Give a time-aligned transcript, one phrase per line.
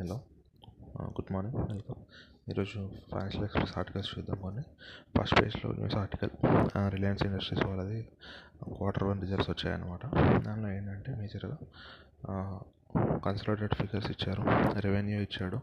[0.00, 0.20] Hello.
[1.02, 1.58] Good morning.
[1.58, 2.50] Welcome.
[2.50, 4.62] ఈరోజు financial express articles చూద్దాం కానీ
[5.18, 6.30] ఫస్ట్ పేజ్లో న్యూస్ ఆర్టికల్.
[6.88, 8.08] రిలయన్స్ ఇండస్ట్రీస్ వాళ్ళది
[8.62, 10.06] క్వార్టర్ వన్ రిజల్ట్స్ వచ్చాయన్నమాట.
[10.44, 11.58] దానిలో ఏంటంటే మేజర్గా
[13.24, 14.42] కన్సల్టేట్ ఫిగర్స్ ఇచ్చారు.
[14.80, 15.60] రెవెన్యూ ఇచ్చాడు.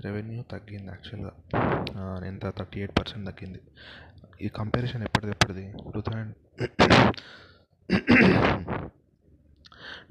[0.00, 1.32] రెవెన్యూ తగ్గింది యాక్చువల్గా
[2.26, 2.50] ఎంత?
[2.58, 3.60] థర్టీ ఎయిట్ పర్సెంట్ తగ్గింది.
[4.42, 5.72] ఈ కంపారిజన్ ఎప్పటిది ఎప్పటిది?
[5.94, 6.34] Two thousand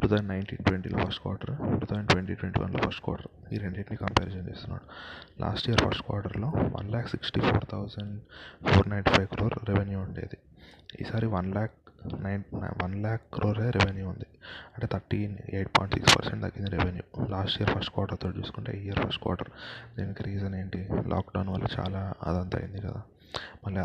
[0.02, 3.98] two thousand nineteen ట్వంటీలో first quarter two thousand twenty twenty వన్లో ఫస్ట్ క్వార్టర్ ఈ రెండింటిని
[3.98, 4.86] కంపారిజన్ చేస్తున్నాడు.
[5.42, 8.22] లాస్ట్ ఇయర్ ఫస్ట్ క్వార్టర్లో one lakh sixty four thousand
[8.68, 10.38] four ninety five crore revenue ఉండేది.
[11.02, 11.72] ఈసారి one lakh
[12.24, 12.44] nine
[12.84, 14.26] one lakh crore revenue ఉంది.
[14.74, 19.00] అంటే thirty eight point six percent తగ్గింది రెవెన్యూ లాస్ట్ ఇయర్ ఫస్ట్ క్వార్టర్తో చూసుకుంటే ఈ ఇయర్
[19.06, 19.50] ఫస్ట్ క్వార్టర్
[19.98, 20.88] దీనికి రీజన్ ఏంటి?
[21.08, 23.02] లాక్డౌన్ వల్ల చాలా అదంతా అయింది కదా.
[23.66, 23.82] మళ్ళీ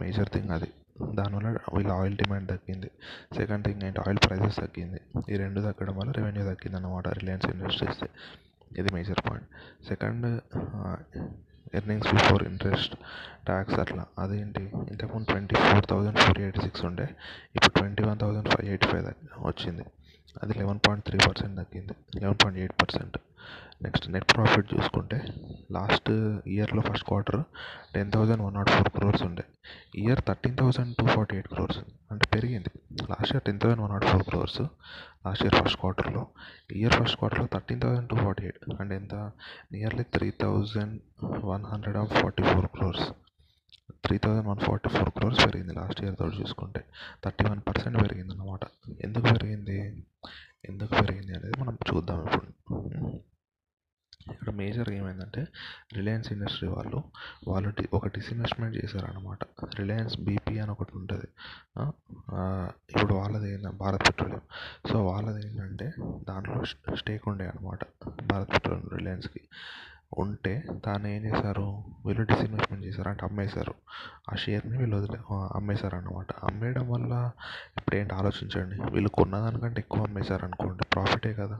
[0.00, 0.70] మేజర్ థింగ్ అది.
[1.10, 2.90] దానివల్ల వీళ్ళ ఆయిల్ డిమాండ్ తగ్గింది.
[3.36, 4.00] సెకండ్ థింగ్ ఏంటి?
[4.00, 5.00] ఆయిల్ ప్రైసెస్ తగ్గింది.
[5.30, 8.04] ఈ రెండు తగ్గడం వల్ల రెవెన్యూ తగ్గింది అన్నమాట రిలయన్స్ ఇండస్ట్రీస్
[8.78, 9.48] ఇది major point
[9.88, 10.40] second
[11.74, 12.94] earnings before interest
[13.46, 14.06] tax అట్లా.
[14.18, 14.62] అదేంటి?
[14.62, 17.08] ఇంతకుముందు twenty four thousand four eighty six ఉండే
[17.54, 19.06] ఇప్పుడు twenty one thousand five eighty five
[19.46, 19.82] వచ్చింది.
[20.42, 21.94] అది లెవెన్ పాయింట్ త్రీ పర్సెంట్ తగ్గింది.
[22.20, 23.16] Eleven point eight percent
[23.84, 25.18] next net profit చూసుకుంటే
[25.76, 26.10] లాస్ట్
[26.54, 27.40] ఇయర్లో first quarter
[27.94, 29.44] ten thousand one not four crores ఉండే.
[30.02, 31.80] Year thirteen thousand two forty eight crores
[32.12, 32.70] అంటే పెరిగింది.
[33.12, 34.60] Last year ten thousand one not four crores
[35.26, 36.22] last year first క్వార్టర్లో
[36.80, 39.14] year first క్వార్టర్లో thirteen thousand two forty eight అంటే ఎంత
[39.72, 40.96] nearly three thousand
[41.50, 43.06] one hundred and forty four crores
[44.04, 46.84] three thousand one forty four crores పెరిగింది last year తోటి చూసుకుంటే.
[47.24, 48.60] Thirty one percent పెరిగింది అన్నమాట.
[49.04, 49.78] ఎందుకు పెరిగింది?
[50.68, 52.48] ఎందుకు పెరిగింది అనేది మనం చూద్దాం ఇప్పుడు.
[54.32, 55.40] ఇక్కడ మేజర్గా ఏమైందంటే
[55.92, 56.98] రిలయన్స్ ఇండస్ట్రీ వాళ్ళు
[57.48, 59.38] వాళ్ళు ఒక డిస్ఇన్వెస్ట్మెంట్ చేశారనమాట
[59.78, 61.28] రిలయన్స్ బీపీ అని ఒకటి ఉంటుంది.
[62.92, 64.42] ఇప్పుడు వాళ్ళది ఏంటంటే భారత్ పెట్రోలియం.
[64.92, 65.92] సో వాళ్ళది ఏంటంటే
[66.28, 66.64] దాంట్లో
[66.96, 67.78] స్టేక్ ఉండే అనమాట
[68.22, 69.40] భారత్ పెట్రోలియం రిలయన్స్కి
[70.18, 71.84] ఉంటే దాన్ని ఏం చేశారు?
[72.06, 73.08] వీళ్ళు డిస్ఇన్వెస్ట్మెంట్ చేశారు.
[73.08, 73.74] అంటే అమ్మేశారు.
[74.32, 77.30] ఆ షేర్ని వీళ్ళు వదిలే అమ్మేశారు అనమాట అమ్మేయడం వల్ల
[77.76, 78.92] ఇప్పుడు ఏంటి ఆలోచించండి.
[78.92, 81.58] వీళ్ళు కొన్నదానికంటే ఎక్కువ అమ్మేశారు అనుకోండి ప్రాఫిటే కదా.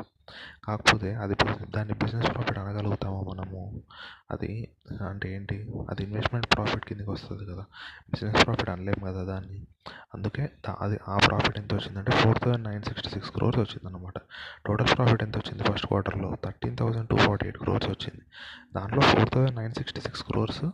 [0.65, 1.37] కాకపోతే అది
[1.77, 3.83] దాన్ని బిజినెస్ ప్రాఫిట్ అనగలుగుతామా మనము?
[4.31, 4.69] అది
[5.09, 5.73] అంటే ఏంటి?
[5.91, 7.65] అది ఇన్వెస్ట్మెంట్ ప్రాఫిట్ కిందకి వస్తుంది కదా.
[8.11, 9.67] బిజినెస్ ప్రాఫిట్ అనలేము కదా దాన్ని.
[10.15, 10.49] అందుకే
[10.81, 14.19] అది ఆ ప్రాఫిట్ ఎంత వచ్చిందంటే four thousand nine sixty six crores వచ్చింది అనమాట
[14.67, 18.23] టోటల్ ప్రాఫిట్ ఎంత వచ్చింది ఫస్ట్ క్వార్టర్లో thirteen thousand two forty eight crores వచ్చింది.
[18.75, 20.65] దాంట్లో four thousand nine sixty six crores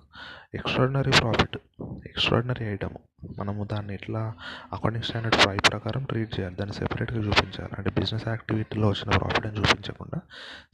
[0.54, 2.94] extraordinary profit extraordinary item
[3.38, 4.34] మనము దాన్ని ఎట్లా
[4.72, 6.56] అకౌంటింగ్ స్టాండర్డ్ ఫైవ్ ప్రకారం ట్రీట్ చేయాలి.
[6.56, 7.70] దాన్ని సెపరేట్గా చూపించాలి.
[7.78, 10.20] అంటే బిజినెస్ యాక్టివిటీలో వచ్చిన ప్రాఫిట్ అని చూపించకుండా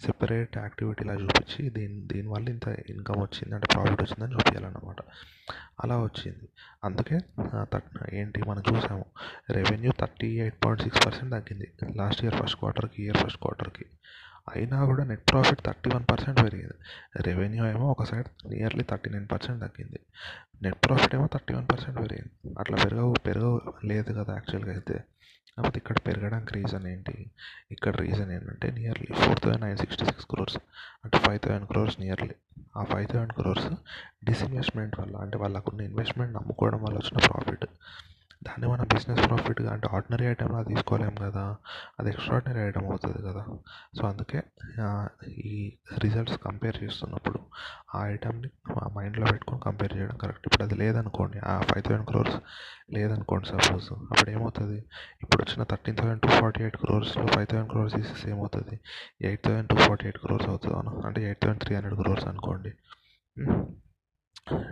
[0.05, 4.97] సెపరేట్ యాక్టివిటీలా చూపించి దీని దీనివల్ల ఇంత ఇన్కమ్ వచ్చింది అంటే ప్రాఫిట్ వచ్చిందని చూపించాలన్నమాట
[5.85, 6.49] అలా వచ్చింది.
[6.85, 7.21] అందుకే
[8.13, 9.05] ఏంటి మనం చూసాము
[9.51, 13.85] revenue thirty eight point six percent తగ్గింది లాస్ట్ ఇయర్ ఫస్ట్ క్వార్టర్కి ఇయర్ ఫస్ట్ క్వార్టర్కి.
[14.49, 16.75] అయినా కూడా net profit thirty one percent పెరిగింది.
[17.23, 20.01] రెవెన్యూ ఏమో ఒక side nearly thirty nine percent తగ్గింది.
[20.63, 22.59] నెట్ ప్రాఫిట్ ఏమో థర్టీ వన్ పర్సెంట్ పెరిగింది.
[22.59, 25.05] అట్లా పెరగవు పెరగవు లేదు కదా యాక్చువల్గా అయితే.
[25.57, 27.31] కాకపోతే ఇక్కడ పెరగడానికి రీజన్ ఏంటి?
[27.71, 30.57] ఇక్కడ రీజన్ ఏంటంటే nearly four thousand nine sixty six crores
[31.05, 32.35] అంటే ఫైవ్ థౌసండ్ క్రోర్స్ నియర్లీ
[32.77, 33.67] ఆ ఫైవ్ థౌసండ్ క్రోర్స్
[34.25, 37.65] డిస్ఇన్వెస్ట్మెంట్ వల్ల అంటే వాళ్ళకున్న ఇన్వెస్ట్మెంట్ నమ్ముకోవడం వల్ల వచ్చిన ప్రాఫిట్
[38.47, 41.45] దాన్ని మనం బిజినెస్ ప్రాఫిట్గా అంటే ఆర్డినరీ ఐటెంలా తీసుకోలేము కదా.
[42.01, 43.43] అది ఎక్స్ట్రాడినరీ ఐటమ్ అవుతుంది కదా.
[43.99, 44.41] సో అందుకే
[45.51, 45.55] ఈ
[46.05, 47.41] రిజల్ట్స్ కంపేర్ చేస్తున్నప్పుడు
[47.97, 48.51] ఆ ఐటమ్ని
[48.97, 50.47] మైండ్లో పెట్టుకొని కంపేర్ చేయడం కరెక్ట్.
[50.49, 52.39] ఇప్పుడు అది లేదనుకోండి ఆ ఫైవ్ థౌసండ్ క్రోర్స్
[52.97, 54.79] లేదనుకోండి సపోజ్ అప్పుడు ఏమవుతుంది?
[55.23, 58.77] ఇప్పుడు వచ్చిన thirteen thousand two forty eight క్రోర్స్లో five thousand crores తీసేసి ఏమవుతుంది?
[59.29, 60.77] Eight thousand two forty eight crores అవుతుంది
[61.09, 62.73] అంటే eight thousand three hundred crores అనుకోండి.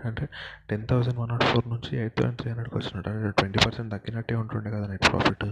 [0.08, 0.24] అంటే
[0.70, 3.10] ten thousand one not four నుంచి ఎయిట్ థౌసండ్ త్రీ హండ్రెడ్కి వచ్చినట్టు.
[3.10, 5.46] అంటే ట్వంటీ పర్సెంట్ తగ్గినట్టే ఉంటుండే కదా నెట్ ప్రాఫిట్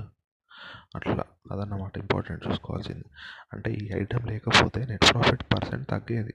[0.96, 3.06] అట్లా అదన్నమాట ఇంపార్టెంట్ చూసుకోవాల్సింది.
[3.52, 6.34] అంటే ఈ ఐటెం లేకపోతే నెట్ ప్రాఫిట్ పర్సెంట్ తగ్గేది.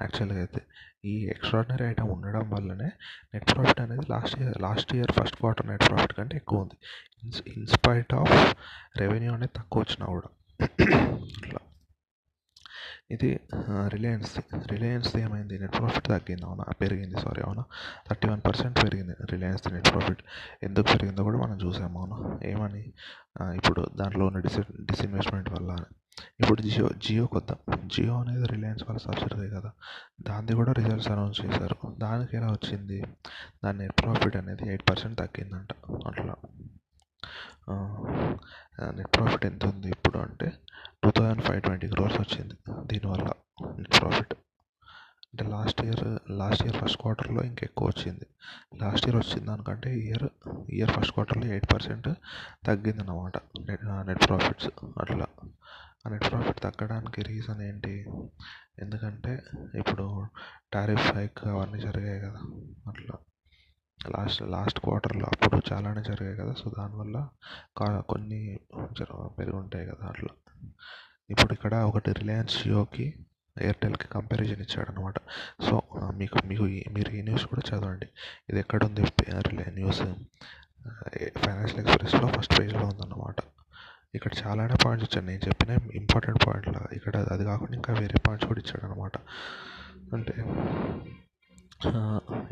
[0.00, 0.60] యాక్చువల్గా అయితే
[1.04, 2.88] ఈ ఎక్స్ట్రాడినరీ ఐటమ్ ఉండడం వల్లనే
[3.34, 6.76] నెట్ ప్రాఫిట్ అనేది last year last year first quarter net profit కంటే ఎక్కువ ఉంది.
[7.56, 8.34] ఇన్స్పైట్ ఆఫ్
[8.96, 10.28] రెవెన్యూ అనేది తక్కువ వచ్చినా కూడా.
[10.60, 11.60] అట్లా.
[13.10, 13.28] ఇది
[13.88, 14.32] రిలయన్స్
[14.66, 17.62] రిలయన్స్ ఏమైంది నెట్ ప్రాఫిట్ తగ్గింది అవునా పెరిగింది సారీ అవునా
[18.08, 20.22] థర్టీ వన్ పర్సెంట్ పెరిగింది రిలయన్స్ నెట్ ప్రాఫిట్
[20.62, 22.82] ఎందుకు పెరిగిందో కూడా మనం చూసాము అవునా ఏమని
[23.56, 25.70] ఇప్పుడు దాంట్లో ఉన్న డిస్ డిస్ఇన్వెస్ట్మెంట్ వల్ల
[26.40, 29.70] ఇప్పుడు జియో జియోకి వద్దాం జియో అనేది రిలయన్స్ వాళ్ళ సబ్సిడరీ కదా
[30.20, 32.98] దాన్ని కూడా రిజల్ట్స్ అనౌన్స్ చేశారు దానికి ఎలా వచ్చింది
[33.64, 35.72] దాని నెట్ ప్రాఫిట్ అనేది ఎయిట్ పర్సెంట్ తగ్గిందంట
[36.06, 36.36] అట్లా
[38.92, 40.52] నెట్ ప్రాఫిట్ ఎంత ఉంది ఇప్పుడు అంటే
[41.04, 42.54] two thousand five twenty crores వచ్చింది
[42.86, 43.28] దీనివల్ల
[43.78, 44.34] నెట్ ప్రాఫిట్
[45.32, 48.26] అంటే last year last year first క్వార్టర్లో ఇంకెక్కువ వచ్చింది.
[48.76, 50.28] లాస్ట్ ఇయర్ వచ్చిన దానికంటే ఇయర్
[50.70, 52.08] ఇయర్ ఫస్ట్ క్వార్టర్లో ఎయిట్ పర్సెంట్
[52.66, 53.36] తగ్గింది అన్నమాట
[53.68, 54.68] నెట్ నెట్ ప్రాఫిట్స్
[55.00, 55.26] అట్లా.
[56.06, 57.94] ఆ నెట్ ప్రాఫిట్ తగ్గడానికి రీజన్ ఏంటి?
[58.78, 59.42] ఎందుకంటే
[59.78, 60.26] ఇప్పుడు
[60.72, 62.40] టారిఫ్ హైక్ అవన్నీ జరిగాయి కదా.
[62.86, 63.16] అట్లా.
[64.10, 66.52] లాస్ట్ లాస్ట్ క్వార్టర్లో అప్పుడు చాలానే జరిగాయి కదా.
[66.52, 67.28] సో దానివల్ల
[67.76, 68.58] కా కొన్ని
[69.38, 70.62] పెరిగి ఉంటాయి కదా అట్లా.
[71.30, 73.14] ఇప్పుడు ఇక్కడ ఒకటి రిలయన్స్ జియోకి
[73.60, 75.14] ఎయిర్టెల్కి కంపారిజన్ ఇచ్చాడు అనమాట
[75.70, 75.82] సో
[76.14, 78.06] మీకు మీకు ఈ- మీరు ఈ న్యూస్ కూడా చదవండి.
[78.50, 80.02] ఇది ఎక్కడ ఉంది రిలయన్స్ న్యూస్
[81.38, 83.36] ఫైనాన్షియల్ ఎక్స్ప్రెస్లో ఫస్ట్ పేజ్లో ఉందన్నమాట.
[84.14, 88.60] ఇక్కడ చాలానే పాయింట్స్ వచ్చాయి నేను చెప్పిన ఇంపార్టెంట్ పాయింట్లు ఇక్కడ అది కాకుండా ఇంకా వేరే పాయింట్స్ కూడా
[88.60, 89.12] ఇచ్చాడు అనమాట
[90.12, 90.34] అంటే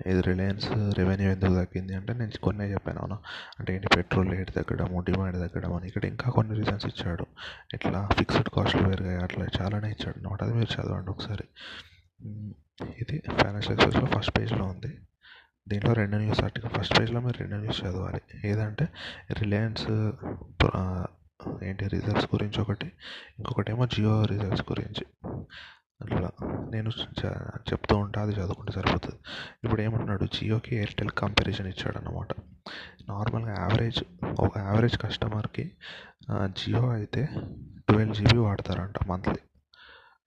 [0.07, 0.69] ఇది రిలయన్స్
[0.99, 3.19] రెవెన్యూ ఎందుకు తగ్గింది అంటే నేను కొన్నే చెప్పాను అవును?
[3.59, 3.89] అంటే ఏంటి?
[3.97, 5.87] పెట్రోల్ రేట్ తగ్గడము డిమాండ్ తగ్గడం అని.
[5.87, 7.27] ఇక్కడ ఇంకా కొన్ని రీజన్స్ ఇచ్చాడు.
[7.75, 9.19] ఇట్లా ఫిక్స్డ్ కాస్ట్లు పెరిగాయి.
[9.19, 11.45] అట్లా చాలానే ఇచ్చాడు అనమాట అది మీరు చదవండి ఒకసారి.
[13.01, 14.99] ఇది ఫైనాన్షియల్ ఎక్స్ప్రెస్లో ఫస్ట్ పేజ్లో ఉంది.
[15.69, 18.49] దీంట్లో రెండు న్యూస్ ఆర్టికల్ ఫస్ట్ పేజ్లో మీరు రెండు న్యూస్ చదవాలి.
[18.49, 18.89] ఏదంటే
[19.33, 19.91] రిలయన్స్
[21.63, 21.89] ఏంటి?
[21.89, 22.93] రిజల్ట్స్ గురించి ఒకటి.
[23.39, 25.07] ఇంకొకటి ఏమో జియో రిజల్ట్స్ గురించి.
[26.05, 26.31] అట్లా
[26.73, 26.91] నేను
[27.71, 29.19] చెప్తూ ఉంటా అది చదువుకుంటే సరిపోతుంది.
[29.65, 32.33] ఇప్పుడు ఏమంటున్నాడు జియోకి ఎయిర్టెల్ కంపారిజన్ ఇచ్చాడనమాట
[33.11, 34.01] నార్మల్గా యావరేజ్
[34.45, 35.65] ఒక యావరేజ్ కస్టమర్కి
[36.59, 37.23] జియో అయితే
[37.89, 39.41] ట్వెల్వ్ జీబీ వాడతారంట మంత్లీ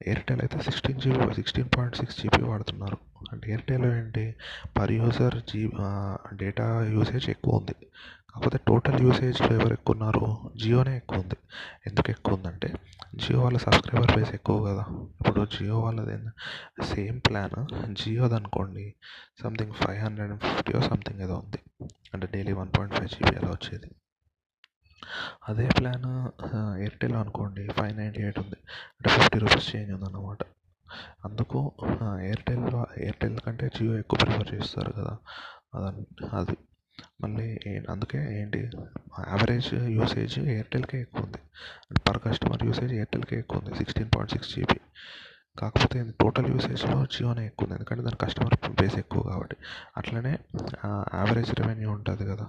[0.01, 2.97] ఎయిర్టెల్ అయితే sixteen GB sixteen point six GB వాడుతున్నారు.
[3.31, 4.25] అంటే ఎయిర్టెల్ ఏంటి?
[4.77, 5.61] Per user G
[6.41, 7.75] data usage ఎక్కువ ఉంది.
[8.33, 10.25] కాకపోతే టోటల్ యూసేజ్లో ఎవరు ఎక్కువ ఉన్నారు
[10.55, 11.37] జియోనే ఎక్కువ ఉంది
[11.87, 12.69] ఎందుకు ఎక్కువ ఉందంటే
[13.15, 14.83] జియో వాళ్ళ సబ్స్క్రైబర్ బేస్ ఎక్కువ కదా.
[15.19, 16.15] ఇప్పుడు జియో వాళ్ళది
[16.91, 17.57] సేమ్ ప్లాన్
[18.01, 18.85] జియోది అనుకోండి
[19.43, 21.59] something five hundred and fifty something ఏదో ఉంది.
[22.13, 23.89] అంటే daily one point five GB అలా వచ్చేది.
[25.49, 26.07] అదే ప్లాన్
[26.79, 28.57] ఎయిర్టెల్ అనుకోండి ఫైవ్ నైంటీ ఎయిట్ ఉంది.
[28.97, 30.39] అంటే ఫిఫ్టీ రూపీస్ చేంజ్ ఉందన్నమాట.
[31.25, 31.59] అందుకు
[32.23, 32.65] ఎయిర్టెల్
[33.03, 35.13] ఎయిర్టెల్ కంటే జియో ఎక్కువ ప్రిఫర్ చేస్తారు కదా.
[35.75, 36.05] అదని
[36.39, 36.57] అది.
[37.21, 37.47] మళ్ళీ
[37.89, 38.59] అందుకే ఏంటి
[39.27, 41.41] యావరేజ్ యూసేజ్ ఎయిర్టెల్కే ఎక్కువ ఉంది
[42.09, 44.79] పర్ కస్టమర్ యూసేజ్ ఎయిర్టెల్కే ఎక్కువ ఉంది సిక్స్టీన్ పాయింట్ సిక్స్ జీబీ
[45.59, 49.55] కాకపోతే టోటల్ యూసేజ్లో జియోనే ఎక్కువ ఉంది ఎందుకంటే దాని కస్టమర్ బేస్ ఎక్కువ కాబట్టి.
[49.97, 50.39] అట్లనే
[51.13, 52.47] యావరేజ్ రెవెన్యూ ఉంటుంది కదా.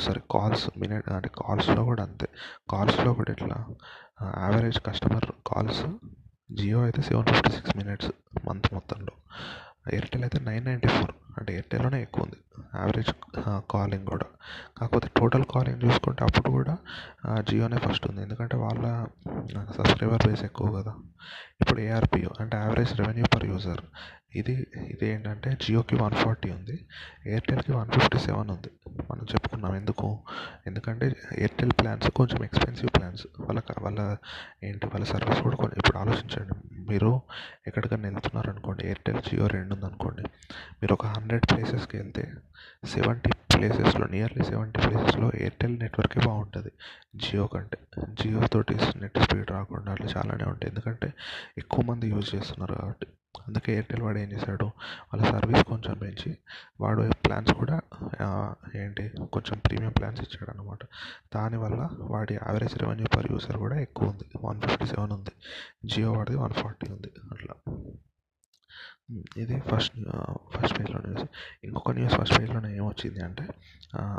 [0.00, 2.28] సారీ కాల్స్ మినిట్ అంటే కాల్స్లో కూడా అంతే.
[2.70, 3.56] కాల్స్లో కూడా ఇట్లా
[4.22, 5.82] యావరేజ్ కస్టమర్ కాల్స్
[6.52, 8.10] జియో అయితే seven fifty six minutes
[8.46, 9.14] month మొత్తంలో.
[9.92, 12.38] ఎయిర్టెల్ అయితే నైన్ నైంటీ ఫోర్ అంటే ఎయిర్టెల్లోనే ఎక్కువ ఉంది.
[12.76, 13.10] యావరేజ్
[13.70, 14.26] కాలింగ్ కూడా.
[14.78, 16.78] కాకపోతే టోటల్ కాలింగ్ చూసుకుంటే అప్పుడు కూడా
[17.50, 18.22] జియోనే ఫస్ట్ ఉంది.
[18.22, 18.84] ఎందుకంటే వాళ్ళ
[19.76, 20.94] సబ్స్క్రైబర్ బేస్ ఎక్కువ కదా.
[21.60, 23.82] ఇప్పుడు ఏఆర్పియో అంటే యావరేజ్ రెవెన్యూ పర్ యూజర్
[24.36, 24.54] ఇది
[24.92, 26.86] ఇది ఏంటంటే జియోకి వన్ ఫార్టీ ఉంది.
[27.26, 28.70] ఎయిర్టెల్కి వన్ ఫిఫ్టీ సెవెన్ ఉంది.
[29.10, 30.18] మనం చెప్పుకున్నాం ఎందుకు?
[30.66, 31.06] ఎందుకంటే
[31.38, 34.16] ఎయిర్టెల్ ప్లాన్స్ కొంచెం ఎక్స్పెన్సివ్ ప్లాన్స్ వాళ్ళ వాళ్ళ
[34.64, 34.86] ఏంటి?
[34.86, 36.56] వాళ్ళ సర్వీస్ కూడా కొంచెం ఇప్పుడు ఆలోచించండి.
[36.88, 37.20] మీరు
[37.66, 40.22] ఎక్కడికైనా వెళ్తున్నారు అనుకోండి ఎయిర్టెల్ జియో రెండు ఉందనుకోండి
[40.80, 42.24] మీరు ఒక హండ్రెడ్ ప్లేసెస్కి వెళ్తే
[42.84, 46.72] సెవెంటీ ప్లేసెస్లో నియర్లీ సెవెంటీ ప్లేసెస్లో ఎయిర్టెల్ నెట్వర్కే బాగుంటుంది.
[47.16, 47.78] జియో కంటే.
[48.08, 51.12] జియో తోటి నెట్ స్పీడ్ రాకుండా అట్లా చాలానే ఉంటాయి ఎందుకంటే
[51.58, 53.06] ఎక్కువ మంది యూజ్ చేస్తున్నారు కాబట్టి.
[53.46, 56.38] అందుకే ఎయిర్టెల్ వాడు ఏం చేశాడు వాళ్ళ సర్వీస్ కొంచెం పెంచి
[56.80, 57.80] వాడు ప్లాన్స్ కూడా
[58.74, 60.78] ఏంటి కొంచెం ప్రీమియం ప్లాన్స్ ఇచ్చాడు అనమాట
[61.34, 64.24] దానివల్ల వాడి యావరేజ్ రెవెన్యూ పర్ యూసర్ కూడా ఎక్కువ ఉంది.
[64.44, 65.30] వన్ ఫిఫ్టీ సెవెన్ ఉంది.
[65.84, 67.12] జియో వాడిది వన్ ఫార్టీ ఉంది.
[67.32, 67.54] అట్లా.
[69.36, 69.96] ఇది ఫస్ట్
[70.56, 71.24] ఫస్ట్ పేజ్లో న్యూస్
[71.64, 73.48] ఇంకొక న్యూస్ ఫస్ట్ పేజ్లోనే ఏమొచ్చింది అంటే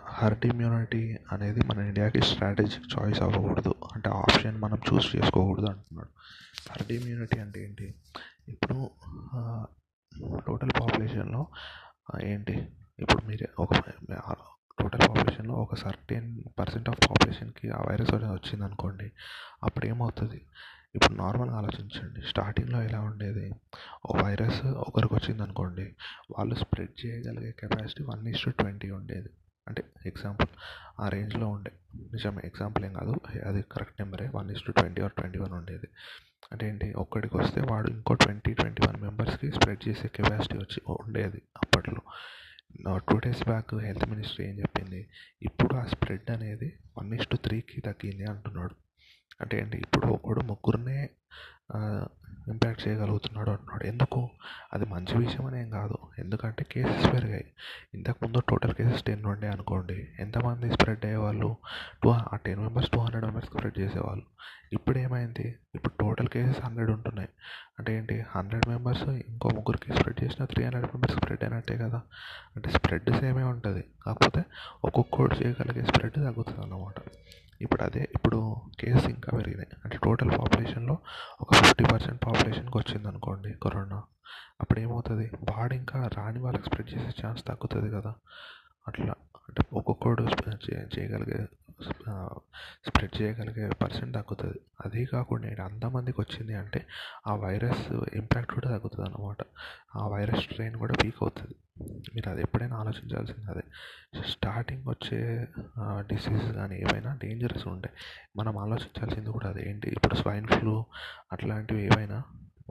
[0.07, 3.75] హర్డ్ ఇమ్యూనిటీ అనేది మన ఇండియాకి స్ట్రాటజిక్ చాయిస్ అవ్వకూడదు.
[3.95, 6.09] అంటే ఆప్షన్ మనం చూస్ చేసుకోకూడదు అంటున్నాడు.
[6.71, 7.93] హర్డ్ ఇమ్యూనిటీ అంటే ఏంటి?
[8.49, 8.79] ఇప్పుడు
[10.47, 11.41] టోటల్ పాపులేషన్లో
[12.23, 12.55] ఏంటి?
[12.99, 13.73] ఇప్పుడు మీరు ఒక
[14.79, 19.07] టోటల్ పాపులేషన్లో ఒక సర్టెన్ పర్సెంట్ ఆఫ్ పాపులేషన్కి ఆ వైరస్ అనేది వచ్చింది అనుకోండి
[19.63, 20.39] అప్పుడు ఏమవుతుంది?
[20.95, 22.21] ఇప్పుడు నార్మల్గా ఆలోచించండి.
[22.27, 23.45] స్టార్టింగ్లో ఎలా ఉండేది?
[24.05, 25.85] ఓ వైరస్ ఒకరికి వచ్చింది అనుకోండి
[26.37, 29.29] వాళ్ళు స్ప్రెడ్ చేయగలిగే capacity one is to twenty ఉండేది.
[29.67, 30.47] అంటే ఎగ్జాంపుల్
[30.99, 31.71] ఆ రేంజ్లో ఉండే.
[32.13, 33.13] నిజమే ఎగ్జాంపుల్ ఏం కాదు
[33.45, 35.89] అది కరెక్ట్ నెంబరే one is to twenty or twenty one ఉండేది.
[36.51, 36.93] అంటే ఏంటి?
[36.93, 42.01] ఒక్కడికి వస్తే వాడు ఇంకో ట్వంటీ ట్వంటీ వన్ మెంబర్స్కి స్ప్రెడ్ చేసే కెపాసిటీ వచ్చి ఉండేది అప్పట్లో.
[42.97, 45.07] Two days back health ministry ఏం చెప్పింది?
[45.41, 48.75] ఇప్పుడు ఆ స్ప్రెడ్ అనేది వన్ ఇస్ టు త్రీకి తగ్గింది అంటున్నాడు.
[49.41, 51.09] అంటే ఏంటి ఇప్పుడు ఒకడు ముగ్గురినే
[52.47, 54.29] ఇంపాక్ట్ చేయగలుగుతున్నాడు అంటున్నాడు ఎందుకు?
[54.73, 55.97] అది మంచి విషయం అని ఏం కాదు.
[56.19, 57.51] ఎందుకంటే కేసెస్ పెరిగాయి.
[57.93, 60.07] ఇంతకుముందు టోటల్ కేసెస్ టెన్ ఉండే అనుకోండి.
[60.19, 61.55] ఎంతమంది స్ప్రెడ్ అయ్యేవాళ్ళు?
[62.03, 64.25] టూ ఆ టెన్ మెంబర్స్ టూ హండ్రెడ్ మెంబర్స్కి స్ప్రెడ్ చేసేవాళ్ళు.
[64.73, 65.55] ఇప్పుడు ఏమైంది?
[65.75, 67.29] ఇప్పుడు టోటల్ కేసెస్ హండ్రెడ్ ఉంటున్నాయి.
[67.79, 68.23] అంటే ఏంటి?
[68.35, 72.01] హండ్రెడ్ మెంబర్స్ ఇంకో ముగ్గురికి స్ప్రెడ్ చేసిన త్రీ హండ్రెడ్ మెంబర్స్ స్ప్రెడ్ అయినట్టే కదా?
[72.55, 73.83] అంటే స్ప్రెడ్ సేమే ఉంటుంది.
[74.05, 74.43] కాకపోతే
[74.83, 76.95] ఒక్కొక్కటి చేయగలిగే స్ప్రెడ్ తగ్గుతుంది అన్నమాట.
[77.61, 80.97] ఇప్పుడు అదే ఇప్పుడు కేసెస్ ఇంకా పెరిగినాయి అంటే టోటల్ పాపులేషన్లో
[81.41, 84.03] ఒక ఫిఫ్టీ పర్సెంట్ పాపులేషన్కి వచ్చింది అనుకోండి కరోనా.
[84.61, 88.13] అప్పుడు ఏమవుతుంది బాడీ ఇంకా రాని వాళ్ళకి స్ప్రెడ్ చేసే ఛాన్స్ తగ్గుతుంది కదా.
[88.87, 89.13] అట్లా.
[89.49, 90.23] అంటే ఒక్కొక్కడు
[90.99, 91.45] చేయగలిగే
[92.87, 94.59] స్ప్రెడ్ చేయగలిగే పర్సెంట్ తగ్గుతుంది.
[94.85, 96.85] అదే కాకుండా ఏంటి అంతమందికి వచ్చింది అంటే
[97.27, 99.37] ఆ వైరస్ ఇంపాక్ట్ కూడా తగ్గుతుంది అన్నమాట.
[99.95, 101.55] ఆ వైరస్ స్ట్రెయిన్ కూడా వీక్ అవుతుంది.
[102.15, 103.63] మీరు అది ఎప్పుడైనా ఆలోచించాల్సింది అదే.
[104.27, 105.47] స్టార్టింగ్ వచ్చే
[105.81, 107.95] డిసీజ్ కానీ ఏవైనా డేంజరస్ ఉంటాయి
[108.35, 109.69] మనం ఆలోచించాల్సింది కూడా అదే.
[109.69, 109.89] ఏంటి?
[109.89, 110.85] ఇప్పుడు స్వైన్ ఫ్లూ
[111.31, 112.23] అట్లాంటివి ఏవైనా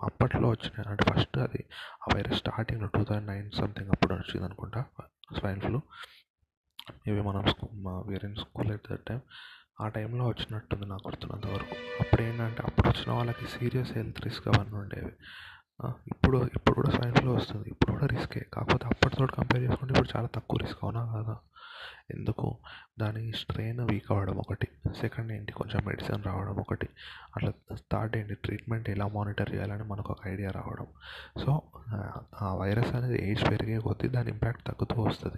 [0.05, 1.65] అప్పట్లో వచ్చినాయి అంటే ఫస్ట్ అది
[2.03, 4.85] ఆ వైరస్ స్టార్టింగ్లో టూ థౌజండ్ నైన్ సంథింగ్ అప్పుడు వచ్చింది అనుకుంటా
[5.39, 5.81] స్వైన్ ఫ్లూ
[7.07, 9.21] ఇవి మనం మా వేరే స్కూల్ ఎట్ దట్ టైం
[9.81, 11.77] ఆ టైంలో వచ్చినట్టుంది నాకు గుర్తున్నంత వరకు.
[12.01, 15.13] అప్పుడు ఏంటంటే అప్పుడు వచ్చిన వాళ్ళకి సీరియస్ హెల్త్ రిస్క్ అవన్నీ ఉండేవి.
[16.07, 17.69] ఇప్పుడు ఇప్పుడు కూడా స్వైన్ ఫ్లూ వస్తుంది.
[17.69, 21.05] ఇప్పుడు కూడా రిస్కే కాకపోతే అప్పటితో కంపేర్ చేసుకుంటే ఇప్పుడు చాలా తక్కువ రిస్క్ అవునా?
[21.05, 21.37] కాదా?
[22.11, 22.59] ఎందుకు?
[23.01, 24.69] దాని స్ట్రెయిన్ వీక్ అవ్వడం ఒకటి.
[25.01, 25.53] సెకండ్ ఏంటి?
[25.53, 26.89] కొంచెం మెడిసిన్ రావడం ఒకటి.
[27.37, 27.53] అట్లా
[27.93, 28.35] థర్డ్ ఏంటి?
[28.35, 30.87] ట్రీట్మెంట్ ఎలా మానిటర్ చేయాలని మనకు ఒక ఐడియా రావడం.
[31.45, 31.63] సో
[32.43, 35.37] ఆ వైరస్ అనేది ఏజ్ పెరిగే కొద్దీ దాని ఇంపాక్ట్ తగ్గుతూ వస్తుంది.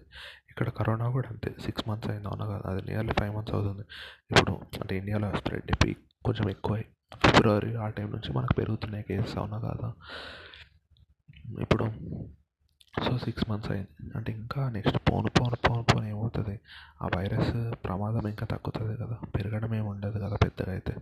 [0.51, 1.55] ఇక్కడ కరోనా కూడా అంతే.
[1.65, 2.69] సిక్స్ మంత్స్ అయింది అవునా కాదు?
[2.69, 3.83] అది నియర్లీ ఫైవ్ మంత్స్ అవుతుంది.
[4.31, 6.83] ఇప్పుడు అంటే ఇండియాలో స్ప్రెడ్ పీక్ కొంచెం ఎక్కువ.
[7.27, 9.95] ఫిబ్రవరి ఆ టైం నుంచి మనకు పెరుగుతున్నాయి కేసెస్ అవునా కాదా?
[11.61, 11.85] ఇప్పుడు
[13.05, 14.13] సో సిక్స్ మంత్స్ అయింది.
[14.17, 16.61] అంటే ఇంకా నెక్స్ట్ పోను పోను పోను పోను ఏమవుతుంది?
[17.03, 19.19] ఆ వైరస్ ప్రమాదం ఇంకా తగ్గుతుంది కదా.
[19.37, 20.97] పెరగడం ఏమి ఉండదు కదా పెద్దగా అయితే.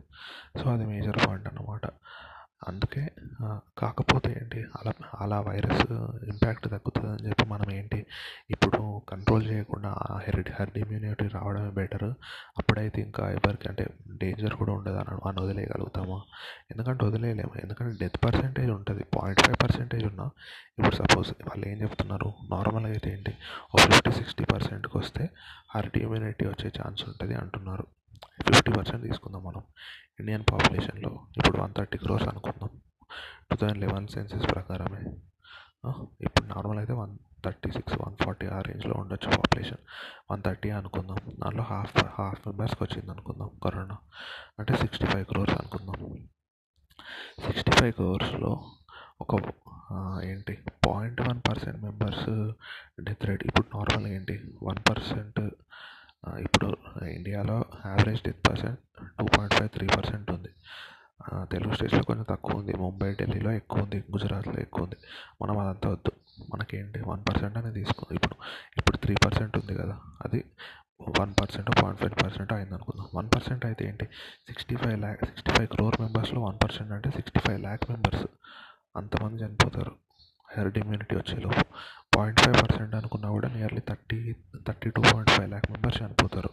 [0.62, 1.86] సో అది మేజర్ పాయింట్ అన్నమాట.
[2.66, 3.02] అందుకే
[3.78, 5.84] కాకపోతే ఏంటి అలా అలా వైరస్
[6.28, 8.06] ఇంపాక్ట్ తగ్గుతుంది అని చెప్పి మనం ఏంటి
[8.50, 9.90] ఇప్పుడు కంట్రోల్ చేయకుండా
[10.26, 12.08] హెర్డ్ హెర్డ్ ఇమ్యూనిటీ రావడమే బెటర్
[12.58, 16.18] అప్పుడైతే ఇంకా ఎవరికి అంటే డేంజర్ కూడా ఉండదు అని అని వదిలేయగలుగుతామా?
[16.70, 17.52] ఎందుకంటే వదిలేయలేము.
[17.62, 19.04] ఎందుకంటే డెత్ పర్సెంటేజ్ ఉంటుంది.
[19.16, 20.30] పాయింట్ ఫైవ్ పర్సెంటేజ్ ఉన్నా
[20.78, 22.34] ఇప్పుడు సపోజ్ వాళ్ళు ఏం చెప్తున్నారు?
[22.50, 23.34] నార్మల్గా అయితే ఏంటి
[23.74, 25.28] ఒక ఫిఫ్టీ సిక్స్టీ పర్సెంట్కి వస్తే
[25.74, 27.86] హెర్డ్ ఇమ్యూనిటీ వచ్చే ఛాన్స్ ఉంటుంది అంటున్నారు.
[28.24, 29.62] ఫిఫ్టీ పర్సెంట్ తీసుకుందాం మనం.
[30.20, 32.70] ఇండియన్ పాపులేషన్లో ఇప్పుడు వన్ థర్టీ క్రోర్స్ అనుకుందాం.
[33.50, 35.16] టూ థౌజండ్ లెవెన్ సెన్సెస్ ప్రకారమే.
[36.20, 39.82] ఇప్పుడు నార్మల్ అయితే one thirty six one forty ఆ రేంజ్లో ఉండొచ్చు పాపులేషన్.
[40.30, 41.18] వన్ థర్టీ అనుకుందాం.
[41.38, 43.96] దాంట్లో హాఫ్ హాఫ్ మెంబర్స్కి వచ్చింది అనుకుందాం కరోనా.
[44.58, 46.28] అంటే సిక్స్టీ ఫైవ్ క్రోర్స్ అనుకుందాం.
[47.46, 48.70] సిక్స్టీ ఫైవ్ క్రోర్స్లో
[49.20, 49.34] ఒక
[50.24, 50.58] ఏంటి?
[50.86, 52.52] Point one percent members
[53.02, 53.44] death rate.
[53.46, 54.54] ఇప్పుడు నార్మల్ ఏంటి?
[54.62, 55.40] వన్ పర్సెంట్
[56.26, 56.68] ఇప్పుడు
[57.16, 57.56] ఇండియాలో
[57.86, 58.80] average death percent
[59.18, 60.50] two point five three percent ఉంది.
[61.52, 62.72] తెలుగు స్టేట్స్లో కొంచెం తక్కువ ఉంది.
[62.84, 63.98] ముంబై ఢిల్లీలో ఎక్కువ ఉంది.
[64.12, 64.96] గుజరాత్లో ఎక్కువ ఉంది.
[65.42, 66.12] మనం అదంతా వద్దు.
[66.52, 66.98] మనకేంటి?
[67.10, 68.36] వన్ పర్సెంట్ అనేది తీసుకుంది ఇప్పుడు
[68.78, 69.96] ఇప్పుడు త్రీ పర్సెంట్ ఉంది కదా.
[70.24, 70.40] అది
[71.20, 74.06] one percent point five percent అయింది అనుకుందాం వన్ పర్సెంట్ అయితే ఏంటి?
[74.48, 78.26] Sixty five lakh sixty five crore మెంబర్స్లో వన్ పర్సెంట్ అంటే సిక్స్టీ ఫైవ్ ల్యాక్ మెంబర్స్
[78.96, 79.94] అంతమంది చనిపోతారు.
[80.56, 81.64] హెర్డ్ ఇమ్యూనిటీ వచ్చేలోపు
[82.16, 84.34] పాయింట్ ఫైవ్ పర్సెంట్ అనుకున్నా కూడా nearly thirty
[84.68, 86.50] thirty two point five lakh members చనిపోతారు.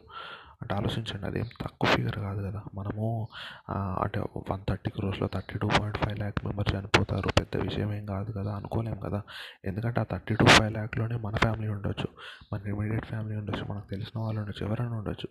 [0.62, 2.62] అంటే ఆలోచించండి అదేం తక్కువ ఫిగర్ కాదు కదా.
[2.76, 3.28] మనము
[3.72, 4.20] అంటే
[4.52, 7.30] one thirty క్రోర్స్లో thirty two point five lakh members చనిపోతారు.
[7.40, 9.22] పెద్ద విషయం ఏం కాదు కదా అనుకోలేం కదా.
[9.66, 12.08] ఎందుకంటే ఆ థర్టీ టూ ఫైవ్ ల్యాక్లోనే మన ఫ్యామిలీ ఉండొచ్చు.
[12.54, 13.64] మన ఇమీడియట్ ఫ్యామిలీ ఉండొచ్చు.
[13.74, 14.68] మనకు తెలిసిన వాళ్ళు ఉండొచ్చు.
[14.68, 15.30] ఎవరైనా ఉండొచ్చు.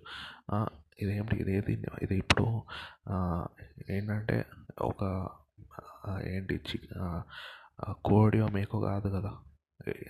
[1.02, 2.62] ఇదేమిటి ఇదేది ఇది ఇప్పుడు
[3.90, 4.44] ఏంటంటే
[4.80, 5.28] ఒక
[6.26, 6.78] ఏంటి చి
[8.04, 9.32] కోడియో మేకో కాదు కదా.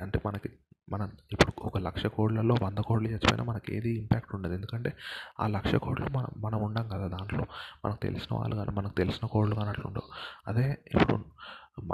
[0.02, 0.48] అంటే మనకి
[0.90, 4.54] మనం ఇప్పుడు ఒక లక్ష కోళ్ళల్లో వంద కోళ్ళు చచ్చిపోయినా మనకి ఏది ఇంపాక్ట్ ఉండదు.
[4.54, 4.92] ఎందుకంటే
[5.40, 7.44] ఆ లక్ష కోళ్ళు మనం మనం ఉండం కదా దాంట్లో.
[7.84, 10.10] మనకు తెలిసిన వాళ్ళు కానీ మనకు తెలిసిన కోళ్ళు కానీ అట్లా ఉండవు.
[10.48, 11.24] అదే ఇప్పుడు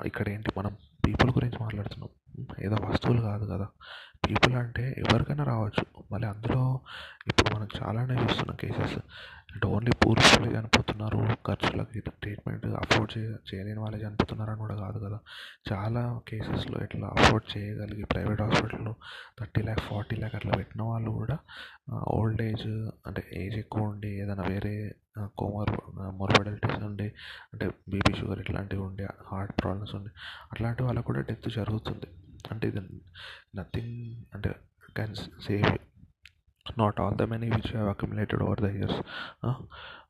[0.06, 2.08] ఇక్కడ ఏంటి మనం పీపుల్ గురించి మాట్లాడుతున్నాం.
[2.60, 3.68] ఏదో వస్తువులు కాదు కదా.
[4.28, 5.84] పీపుల్ అంటే ఎవరికైనా రావచ్చు.
[6.12, 6.80] మళ్ళీ అందులో
[7.26, 8.98] ఇప్పుడు మనం చాలానే చూస్తున్నాం కేసెస్.
[9.52, 11.20] అంటే ఓన్లీ పూర్ పీపుల్ చనిపోతున్నారు.
[11.46, 15.18] ఖర్చులకి ట్రీట్మెంట్ అఫోర్డ్ చేయ చేయలేని వాళ్ళే చనిపోతున్నారు అని కూడా కాదు కదా.
[15.72, 18.94] చాలా కేసెస్లో ఇట్లా అఫోర్డ్ చేయగలిగి ప్రైవేట్ హాస్పిటల్లో
[19.40, 21.38] థర్టీ ల్యాక్ ఫార్టీ ల్యాక్ అట్లా పెట్టిన వాళ్ళు కూడా
[22.08, 22.68] ఓల్డ్ ఏజ్
[23.06, 24.74] అంటే ఏజ్ ఎక్కువ ఉండి ఏదైనా వేరే
[25.38, 25.72] కోమర్
[26.10, 27.12] మొర్బిడిటీస్ ఉండి
[27.52, 30.10] అంటే బీపీ షుగర్ ఇట్లాంటివి ఉండి హార్ట్ ప్రాబ్లమ్స్ ఉండి
[30.52, 32.08] అట్లాంటి వాళ్ళకు కూడా డెత్ జరుగుతుంది.
[32.50, 32.80] అంటే ఇది
[33.54, 34.54] నథింగ్ అంటే
[34.97, 35.78] can save
[36.78, 39.00] not all the money which have accumulated over the years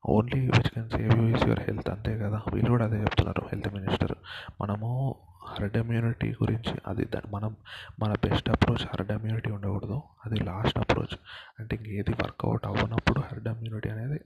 [0.05, 2.43] only which can save you is your health అంతే కదా?
[2.53, 4.11] వీళ్ళు కూడా అదే చెప్తున్నారు హెల్త్ మినిస్టర్
[4.61, 5.15] మనము
[5.47, 7.55] హర్డ్ ఇమ్యూనిటీ గురించి అది మనం
[7.99, 10.01] మన బెస్ట్ అప్రోచ్ హర్డ్ ఇమ్యూనిటీ ఉండకూడదు.
[10.25, 11.15] అది లాస్ట్ అప్రోచ్
[11.59, 14.19] అంటే ఇంకేది వర్కౌట్ అవ్వనప్పుడు హర్డ్ ఇమ్యూనిటీ అనేది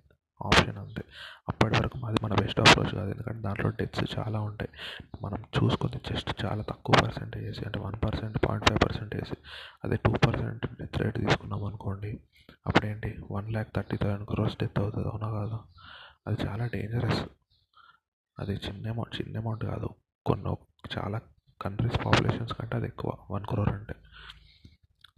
[0.43, 1.03] ఆప్షన్ అంతే.
[1.49, 3.11] అప్పటి వరకు అది మన బెస్ట్ అప్రోచ్ కాదు.
[3.11, 4.71] ఎందుకంటే దాంట్లో డెత్స్ చాలా ఉంటాయి.
[5.21, 9.35] మనం చూసుకుని జస్ట్ చాలా తక్కువ పర్సెంటేజ్ వేసి అంటే one percent point five percent వేసి
[9.83, 12.19] అదే టూ పర్సెంట్ డెత్ రేట్ తీసుకున్నాం అనుకోండి
[12.67, 13.19] అప్పుడేంటి?
[13.31, 15.07] One lakh thirty thousand crores death అవుతుంది.
[15.07, 15.59] అవునా కాదు?
[16.27, 17.23] అది చాలా డేంజరస్
[18.39, 19.89] అది చిన్న అమౌంట్ చిన్న అమౌంట్ కాదు.
[20.25, 20.55] కొన్ని
[20.97, 21.21] చాలా
[21.61, 23.11] కంట్రీస్ పాపులేషన్స్ కంటే అది ఎక్కువ.
[23.31, 23.95] వన్ క్రోర్ అంటే.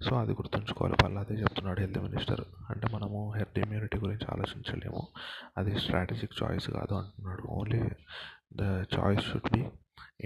[0.05, 0.95] సో అది గుర్తుంచుకోవాలి.
[1.03, 2.41] వాళ్ళు అదే చెప్తున్నాడు హెల్త్ మినిస్టర్.
[2.69, 5.01] అంటే మనము హెల్త్ ఇమ్యూనిటీ గురించి ఆలోచించలేము.
[5.57, 7.43] అది స్ట్రాటజిక్ చాయిస్ కాదు అంటున్నాడు.
[7.47, 7.81] Only
[8.55, 8.61] the
[8.97, 9.63] choice should be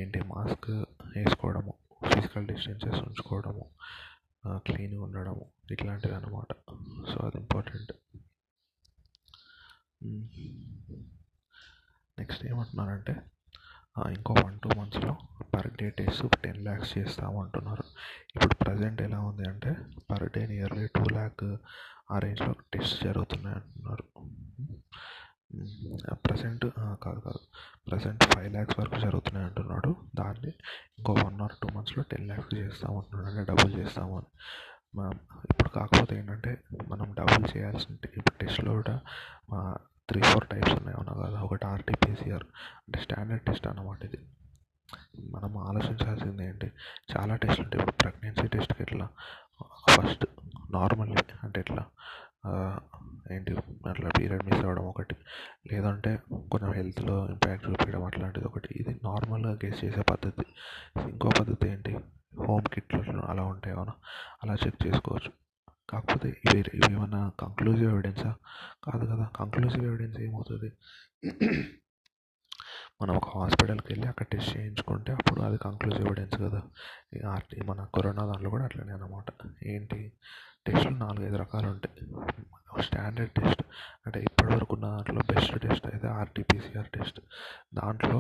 [0.02, 0.20] ఏంటి?
[0.24, 0.70] మాస్క్
[1.16, 1.74] వేసుకోవడము
[2.14, 3.66] ఫిజికల్ డిస్టెన్సెస్ ఉంచుకోవడము
[4.48, 6.54] క్లీన్గా ఉండడము ఇట్లాంటివి అనమాట
[7.12, 7.92] సో అది ఇంపార్టెంట్.
[12.20, 13.16] నెక్స్ట్ ఏమంటున్నారంటే
[14.00, 15.18] ఇంకో వన్ టూ మంత్స్లో
[15.54, 17.84] per day test ten lakhs చేస్తామంటున్నారు.
[18.36, 19.76] ఇప్పుడు ప్రజెంట్ ఎలా ఉంది అంటే
[20.12, 21.56] per day nearly two lakh
[22.12, 24.06] ఆ రేంజ్లో టెస్ట్ జరుగుతున్నాయి అంటున్నారు.
[26.14, 26.66] ప్రజెంట్
[27.04, 27.42] కాదు కాదు.
[27.92, 29.96] ప్రజెంట్ ఫైవ్ ల్యాక్స్ వరకు జరుగుతున్నాయి అంటున్నాడు.
[30.16, 30.54] దాన్ని
[30.98, 34.30] ఇంకో వన్ ఆర్ టూ మంత్స్లో టెన్ ల్యాక్స్ చేస్తామంటున్నాడు అంటే డబుల్ చేస్తామని.
[35.50, 36.58] ఇప్పుడు కాకపోతే ఏంటంటే
[36.88, 38.96] మనం డబుల్ చేయాల్సిన ఇప్పుడు టెస్ట్లో కూడా
[40.12, 40.98] త్రీ ఫోర్ టైప్స్ ఉన్నాయి.
[40.98, 41.42] అవునా కదా?
[41.42, 42.44] ఒకటి ఆర్టీపీసీఆర్
[42.88, 44.18] అంటే స్టాండర్డ్ టెస్ట్ అన్నమాట ఇది.
[45.30, 46.72] మనం ఆలోచించాల్సింది ఏంటి?
[47.18, 47.84] చాలా టెస్ట్లు ఉంటాయి.
[47.84, 49.10] ఇప్పుడు ప్రెగ్నెన్సీ టెస్ట్కి ఎట్లా?
[49.90, 50.26] ఫస్ట్
[50.72, 51.86] నార్మల్ అంటే ఎట్లా?
[53.32, 53.56] ఏంటి?
[53.90, 55.16] అట్లా పీరియడ్ మిస్ అవ్వడం ఒకటి.
[55.72, 58.70] లేదంటే కొంచెం హెల్త్లో ఇంపాక్ట్ చూపించడం అట్లాంటిది ఒకటి.
[58.76, 60.46] ఇది నార్మల్గా గెస్ చేసే పద్ధతి.
[61.10, 62.00] ఇంకో పద్ధతి ఏంటి?
[62.48, 63.76] హోమ్ కిట్లు అలా ఉంటాయి.
[63.76, 63.94] అవునా?
[64.44, 65.41] అలా చెక్ చేసుకోవచ్చు.
[65.92, 68.32] కాకపోతే ఇవి ఇవి ఏమన్నా కంక్లూజివ్ ఎవిడెన్సా
[68.86, 70.70] కాదు కదా కంక్లూజివ్ ఎవిడెన్స్ ఏమవుతుంది?
[73.02, 76.62] మనం ఒక హాస్పిటల్కి వెళ్ళి అక్కడ టెస్ట్ చేయించుకుంటే అప్పుడు అది కంక్లూజివ్ ఎవిడెన్స్ కదా.
[77.34, 79.28] ఆర్టీ మన కరోనా దాంట్లో కూడా అట్లనే అనమాట
[79.66, 80.00] ఏంటి?
[80.68, 82.08] టెస్ట్లు నాలుగైదు రకాలు ఉంటాయి.
[82.82, 83.64] స్టాండర్డ్ టెస్ట్
[84.06, 87.20] అంటే ఇప్పటివరకు ఉన్న దాంట్లో బెస్ట్ టెస్ట్ అయితే ఆర్టీపీసీఆర్ టెస్ట్
[87.74, 88.20] దాంట్లో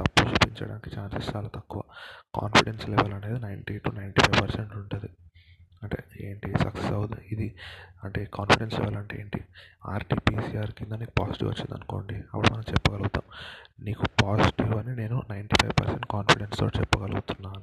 [0.00, 1.82] తప్పు చూపించడానికి ఛాన్సెస్ చాలా తక్కువ.
[2.40, 5.10] కాన్ఫిడెన్స్ లెవెల్ అనేది ninety to ninety five percent ఉంటుంది.
[5.84, 7.22] అంటే ఏంటి సక్సెస్ అవుతుంది?
[7.34, 7.48] ఇది
[8.04, 9.40] అంటే కాన్ఫిడెన్స్ లెవెల్ అంటే ఏంటి?
[9.94, 13.26] ఆర్టీపీసీఆర్ కింద నీకు పాజిటివ్ వచ్చింది అనుకోండి అప్పుడు మనం చెప్పగలుగుతాం.
[13.86, 17.62] నీకు పాజిటివ్ అని నేను నైంటీ ఫైవ్ పర్సెంట్ కాన్ఫిడెన్స్తో చెప్పగలుగుతున్నాను.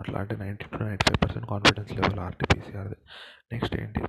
[0.00, 2.98] అట్లా అంటే ninety to ninety five percent confidence level ఆర్టీపీసీఆర్ది
[3.52, 4.02] next ఏంటి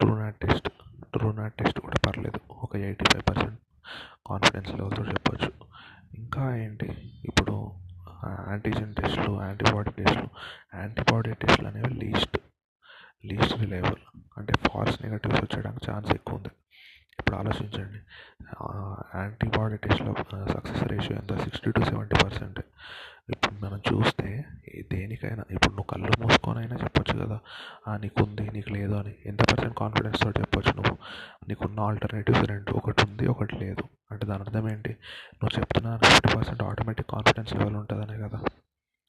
[0.00, 0.68] ట్రూనాట్ టెస్ట్
[1.14, 3.58] ట్రూనాట్ టెస్ట్ కూడా పర్లేదు ఒక ఎయిటీ ఫైవ్ పర్సెంట్
[4.28, 5.50] కాన్ఫిడెన్స్ లెవెల్తో చెప్పొచ్చు
[6.20, 6.88] ఇంకా ఏంటి
[7.30, 7.54] ఇప్పుడు
[8.50, 10.28] యాంటీజెన్ టెస్ట్లు యాంటీబాడీ టెస్ట్లు
[10.80, 12.36] యాంటీబాడీ టెస్ట్లు అనేవి లీస్ట్
[13.30, 14.00] లీస్ట్ రిలయబుల్
[14.38, 16.52] అంటే ఫాల్స్ నెగటివ్స్ వచ్చేయడానికి ఛాన్స్ ఎక్కువ ఉంది
[17.18, 18.00] ఇప్పుడు ఆలోచించండి
[19.18, 20.14] యాంటీబాడీ టెస్ట్లో
[20.54, 22.60] సక్సెస్ రేషియో ఎంత సిక్స్టీ టు సెవెంటీ పర్సెంట్
[23.34, 24.26] ఇప్పుడు మనం చూస్తే
[24.90, 27.38] దేనికైనా ఇప్పుడు నువ్వు కళ్ళు మూసుకొని అయినా చెప్పొచ్చు కదా
[28.02, 30.94] నీకు ఉంది నీకు లేదు అని ఎంత పర్సెంట్ కాన్ఫిడెన్స్తో చెప్పొచ్చు నువ్వు
[31.48, 34.92] నీకున్న ఆల్టర్నేటివ్స్ రెండు ఒకటి ఉంది ఒకటి లేదు అంటే దాని అర్థం ఏంటి
[35.38, 38.38] నువ్వు చెప్తున్నా fifty percent automatic confidence level ఉంటుందనే కదా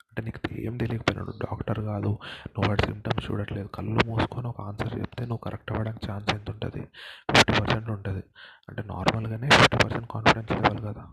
[0.09, 2.11] అంటే నీకు ఏం తెలియకపోయినా నువ్వు డాక్టర్ కాదు
[2.53, 6.83] నువ్వు వాడి సిమ్టమ్స్ చూడట్లేదు కళ్ళు మూసుకొని ఒక ఆన్సర్ చెప్తే నువ్వు కరెక్ట్ అవ్వడానికి ఛాన్స్ ఎంత ఉంటుంది
[7.31, 8.23] ఫిఫ్టీ పర్సెంట్ ఉంటుంది
[8.69, 11.05] అంటే నార్మల్గానే ఫిఫ్టీ పర్సెంట్ కాన్ఫిడెన్స్ లెవెల్ కదా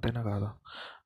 [0.00, 0.52] అంతేనా కాదా?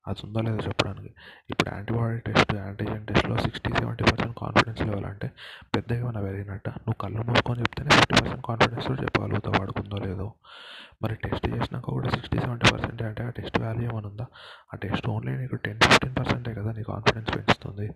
[0.09, 1.15] అది ఉందో లేదో చెప్పడానికి?
[1.51, 5.31] ఇప్పుడు యాంటీబాడీ టెస్ట్ యాంటీజెన్ టెస్ట్లో sixty seventy percent confidence level అంటే
[5.75, 6.69] పెద్దగా ఏమైనా పెరిగినట్ట?
[6.69, 10.35] నువ్వు కళ్ళు మూసుకొని చెప్తేనే ఫిఫ్టీ పర్సెంట్ కాన్ఫిడెన్స్తో చెప్పగలుగుతావు వాడుకుందో లేదో.
[11.03, 14.27] మరి టెస్ట్ చేసినాక కూడా సిక్స్టీ సెవెంటీ పర్సెంట్ అంటే ఆ టెస్ట్ వాల్యూ ఏమైనా ఉందా?
[14.75, 17.91] ఆ టెస్ట్ ఓన్లీ నీకు టెన్ ఫిఫ్టీన్ పర్సెంటే కదా నీ కాన్ఫిడెన్స్ పెంచుతుంది.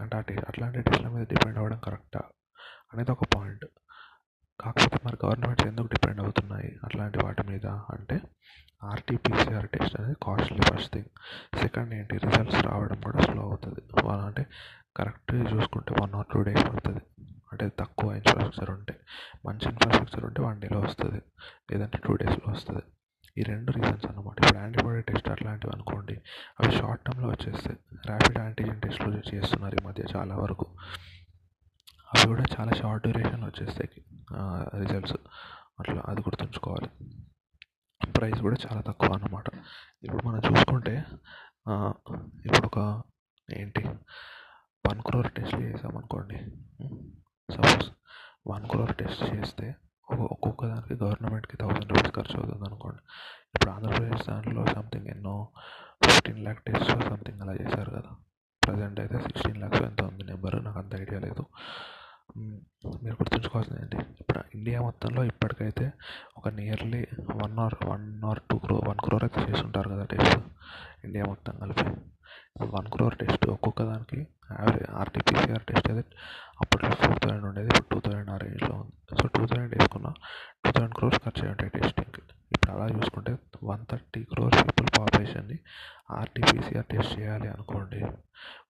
[0.00, 2.20] అంటే ఆ టెస్ట్ అట్లాంటి టెస్ట్ల మీద డిపెండ్ అవ్వడం కరెక్టా
[2.92, 3.64] అనేది ఒక పాయింట్
[4.60, 7.66] కాకపోతే మరి గవర్నమెంట్స్ ఎందుకు డిపెండ్ అవుతున్నాయి అట్లాంటి వాటి మీద?
[7.66, 8.20] అంటే
[8.84, 11.10] ఆర్టీపీసీఆర్ టెస్ట్ అనేది కాస్ట్లీ ఫస్ట్ థింగ్
[11.60, 12.18] సెకండ్ ఏంటి?
[12.18, 13.82] రిజల్ట్స్ రావడం కూడా స్లో అవుతుంది.
[14.10, 14.46] అంటే
[14.96, 17.02] కరెక్ట్గా చూసుకుంటే వన్ ఆర్ టూ డేస్ పడుతుంది.
[17.52, 18.94] అంటే తక్కువ ఇన్ఫ్రాస్ట్రక్చర్ ఉంటే
[19.46, 21.22] మంచి ఇన్ఫ్రాస్ట్రక్చర్ ఉంటే వన్ డేలో వస్తుంది.
[21.70, 22.82] లేదంటే టూ డేస్లో వస్తుంది.
[23.38, 26.14] ఈ రెండు రీజన్స్ అనమాట ఇప్పుడు యాంటీబాడీ టెస్ట్ అట్లాంటివి అనుకోండి
[26.60, 27.78] అవి షార్ట్ టర్మ్లో వచ్చేస్తాయి.
[28.06, 30.66] ర్యాపిడ్ యాంటీజెన్ టెస్ట్లు చేస్తున్నారు ఈ మధ్య చాలా వరకు.
[32.14, 34.04] అవి కూడా చాలా షార్ట్ డ్యూరేషన్లో వచ్చేస్తాయి.
[34.82, 35.16] రిజల్ట్స్
[35.80, 36.88] అట్లా అది గుర్తుంచుకోవాలి.
[38.16, 39.46] ప్రైస్ కూడా చాలా తక్కువ అన్నమాట.
[40.04, 40.94] ఇప్పుడు మనం చూసుకుంటే
[42.46, 42.78] ఇప్పుడు ఒక
[43.50, 43.82] ఏంటి?
[44.88, 46.38] వన్ క్రోర్ టెస్ట్ చేసామనుకోండి
[47.54, 47.86] సపోజ్
[48.46, 49.66] వన్ క్రోర్ టెస్ట్ చేస్తే
[50.34, 53.00] ఒక్కొక్క దానికి గవర్నమెంట్కి థౌసండ్ రూపీస్ ఖర్చు అవుతుంది అనుకోండి.
[53.54, 55.36] ఇప్పుడు ఆంధ్రప్రదేశ్ దాంట్లో సంథింగ్ ఎన్నో
[56.04, 58.12] ఫిఫ్టీన్ ల్యాక్ టెస్ట్ సంథింగ్ అలా చేశారు కదా.
[58.62, 60.24] ప్రజెంట్ అయితే సిక్స్టీన్ ల్యాక్స్ ఎంత ఉంది.
[60.24, 61.44] నెంబర్ నాకు అంత ఐడియా లేదు.
[63.02, 65.86] మీరు గుర్తుంచుకోవాల్సిందండి ఇప్పుడు ఇండియా మొత్తంలో ఇప్పటికైతే
[66.36, 67.02] ఒక nearly
[67.34, 70.36] one or one or two crore one crore అయితే చేసి ఉంటారు కదా టెస్ట్.
[71.04, 71.86] ఇండియా మొత్తం కలిపి.
[72.56, 74.18] వన్ క్రోర్ టెస్ట్ ఒక్కొక్క దానికి
[74.56, 76.02] యావరేజ్ ఆర్టీపీసీఆర్ టెస్ట్ అయితే
[76.62, 78.94] అప్పట్లో ఫోర్ థౌసండ్ ఉండేది ఇప్పుడు టూ థౌసండ్ ఆ రేంజ్లో ఉంది.
[79.20, 80.08] సో టూ థౌసండ్ వేసుకున్న
[80.62, 82.22] టూ థౌసండ్ క్రోర్స్ ఖర్చు అయ్యి ఉంటాయి టెస్టింగ్కి.
[82.54, 83.32] ఇప్పుడు అలా చూసుకుంటే
[83.70, 85.58] వన్ థర్టీ క్రోర్స్ పీపుల్ పాపులేషన్ని
[86.20, 88.00] ఆర్టీపీసీఆర్ టెస్ట్ చేయాలి అనుకోండి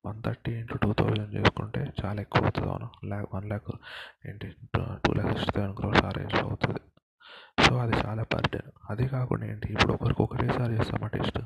[0.06, 2.88] one thirty into two thousand చేసుకుంటే చాలా ఎక్కువ అవుతుంది అవును.
[3.10, 3.70] ల్యాక్ వన్ ల్యాక్
[4.26, 4.48] ఏంటి
[5.04, 6.82] two lakh sixty thousand crores ఆ రేంజ్లో అవుతుంది.
[7.64, 8.70] సో అది చాలా బర్డెన్.
[8.90, 11.40] అదే కాకుండా ఏంటి ఇప్పుడు ఒకరికి ఒకటేసారి చేస్తామా టెస్ట్?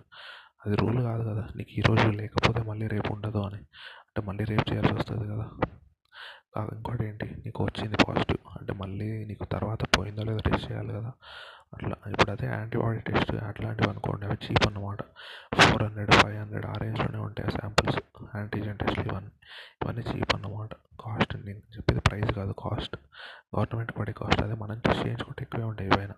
[0.69, 1.49] అది రూల్ కాదు కదా.
[1.57, 3.57] నీకు ఈరోజు లేకపోతే మళ్ళీ రేపు ఉండదు అని.
[4.09, 5.51] అంటే మళ్ళీ రేపు చేయాల్సి వస్తుంది కదా.
[6.77, 7.27] ఇంకోటి ఏంటి?
[7.45, 11.13] నీకు వచ్చింది పాజిటివ్ అంటే మళ్ళీ నీకు తర్వాత పోయిందో లేదో టెస్ట్ చేయాలి కదా.
[11.75, 12.11] అట్లా.
[12.11, 14.27] ఇప్పుడు అదే యాంటీబాడీ టెస్ట్ అట్లాంటివి అనుకోండి.
[14.27, 15.03] అవి చీప్ అన్నమాట.
[15.61, 17.99] ఫోర్ హండ్రెడ్ ఫైవ్ హండ్రెడ్ ఆ రేంజ్లోనే ఉంటాయి శాంపిల్స్
[18.37, 19.31] యాంటీజెన్ టెస్ట్లు ఇవన్నీ.
[19.83, 20.71] ఇవన్నీ చీప్ అన్నమాట.
[21.05, 22.97] కాస్ట్
[23.57, 26.15] గవర్నమెంట్ పడే కాస్ట్ అదే మనం టెస్ట్ చేయించుకుంటే ఎక్కువే ఉంటాయి ఏవైనా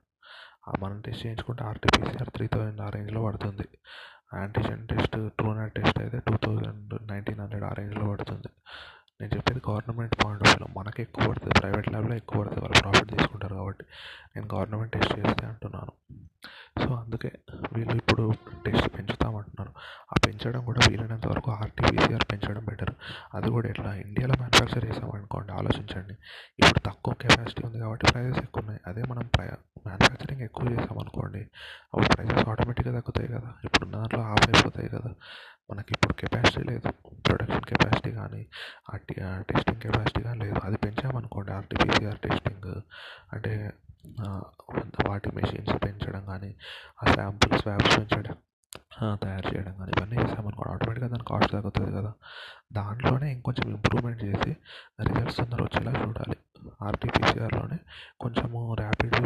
[0.81, 3.69] మనం టెస్ట్ చేయించుకుంటే ఆర్టీపీసీఆర్ త్రీ థౌజండ్ ఆ రేంజ్లో పడుతుంది.
[4.33, 8.51] యాంటీజెన్ టెస్ట్ ట్రూనాట్ టెస్ట్ అయితే టూ థౌజండ్ నైన్టీన్ హండ్రెడ్ ఆ రేంజ్లో పడుతుంది.
[9.21, 13.11] నేను చెప్పేది గవర్నమెంట్ పాయింట్ ఆఫ్ వ్యూలో మనకి ఎక్కువ పడుతుంది ప్రైవేట్ ల్యాబ్లో ఎక్కువ పడుతుంది వాళ్ళు ప్రాఫిట్
[13.15, 13.85] తీసుకుంటారు కాబట్టి.
[14.35, 15.95] నేను గవర్నమెంట్ టెస్ట్ చేస్తే అంటున్నాను
[16.83, 17.31] సో అందుకే
[17.75, 18.25] వీళ్ళు ఇప్పుడు
[18.67, 19.73] టెస్ట్ పెంచుతామంటున్నారు
[20.13, 22.93] ఆ పెంచడం కూడా వీలైనంత వరకు ఆర్టీపీసీఆర్ పెంచడం బెటర్
[23.35, 26.15] అది కూడా ఎట్లా ఇండియాలో మ్యానుఫ్యాక్చర్ చేసామనుకోండి ఆలోచించండి
[26.59, 26.81] ఇప్పుడు
[27.41, 29.47] తక్కువ కెపాసిటీ ఉంది కాబట్టి ప్రైజెస్ ఎక్కువ ఉన్నాయి అదే మనం ప్రై
[29.87, 31.41] మ్యానుఫ్యాక్చరింగ్ ఎక్కువ చేసాం అనుకోండి
[31.95, 33.53] అప్పుడు ప్రైజెస్ ఆటోమేటిక్గా తగ్గుతాయి కదా.
[33.65, 35.11] ఇప్పుడు ఉన్న దాంట్లో హాఫ్ అయిపోతాయి కదా.
[35.71, 36.89] మనకి ఇప్పుడు కెపాసిటీ లేదు.
[37.29, 38.47] ప్రొడక్షన్ కెపాసిటీ కానీ
[38.93, 39.15] ఆర్టీ
[39.53, 40.59] టెస్టింగ్ కెపాసిటీ కానీ లేదు.
[40.65, 42.71] అది పెంచామనుకోండి ఆర్టీపీసీఆర్ టెస్టింగ్
[43.33, 43.73] అంటే
[45.09, 46.55] వాటి మెషిన్స్ పెంచడం కానీ
[47.03, 48.37] ఆ శాంపుల్స్ స్వాబ్స్ పెంచడం
[49.23, 52.13] తయారు చేయడం కానీ ఇవన్నీ చేసామనుకోండి ఆటోమేటిక్గా దాని కాస్ట్ తగ్గుతుంది కదా.
[52.73, 54.53] దాంట్లోనే ఇంకొంచెం ఇంప్రూవ్మెంట్ చేసి
[55.01, 56.37] రిజల్ట్స్ తొందరగా వచ్చేలా చూడాలి.
[56.83, 57.79] ఆర్టీపీసీఆర్లోనే
[58.21, 59.17] కొంచెము ర్యాపిడ్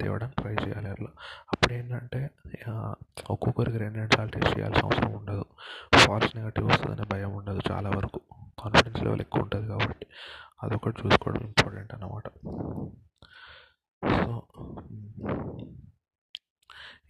[0.00, 1.10] తేవడానికి ట్రై చేయాలి అట్లా
[1.52, 2.20] అప్పుడు ఏంటంటే
[3.30, 5.44] ఒక్కొక్కరికి రెండు రెండు సార్లు టెస్ట్ చేయాల్సిన అవసరం ఉండదు.
[5.98, 8.20] ఫాల్స్ నెగిటివ్ వస్తుందనే భయం ఉండదు చాలా వరకు.
[8.62, 10.06] కాన్ఫిడెన్స్ లెవెల్ ఎక్కువ ఉంటుంది కాబట్టి
[10.62, 12.28] అదొకటి చూసుకోవడం ఇంపార్టెంట్ అన్నమాట.
[14.02, 14.32] సో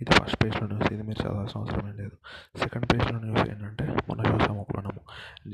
[0.02, 2.16] ఇది ఫస్ట్ పేజ్లో న్యూస్ ఇది మీరు చదవాల్సిన అవసరం ఏం లేదు.
[2.62, 5.00] సెకండ్ పేజ్లో న్యూస్ ఏంటంటే మొన్న చూసాము మనము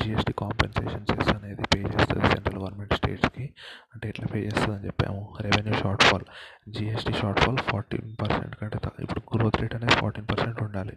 [0.01, 3.45] జిఎస్టీ కాంపెన్సేషన్ సెస్ అనేది పే చేస్తుంది సెంట్రల్ గవర్నమెంట్ స్టేట్స్కి
[3.93, 5.23] అంటే ఎట్లా పే చేస్తుంది అని చెప్పాము.
[5.47, 5.75] Revenue
[6.09, 6.27] shortfall
[6.77, 7.13] GST
[7.45, 10.97] shortfall fourteen percent కంటే ఇప్పుడు గ్రోత్ రేట్ అనేది ఫార్టీన్ పర్సెంట్ ఉండాలి.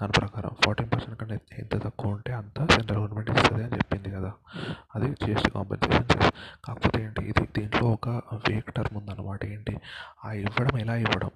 [0.00, 4.32] దాని ప్రకారం ఫార్టీన్ పర్సెంట్ కంటే ఎంత తక్కువ ఉంటే అంత సెంట్రల్ గవర్నమెంట్ ఇస్తుంది అని చెప్పింది కదా.
[4.94, 6.30] అది జిఎస్టీ కాంపెన్సేషన్ సెస్
[6.64, 8.08] కాకపోతే ఏంటి ఇది దీంట్లో ఒక
[8.48, 9.44] వేక్ టర్మ్ ఉందన్నమాట.
[9.56, 9.76] ఏంటి
[10.24, 11.30] ఆ ఇవ్వడం ఎలా ఇవ్వడం?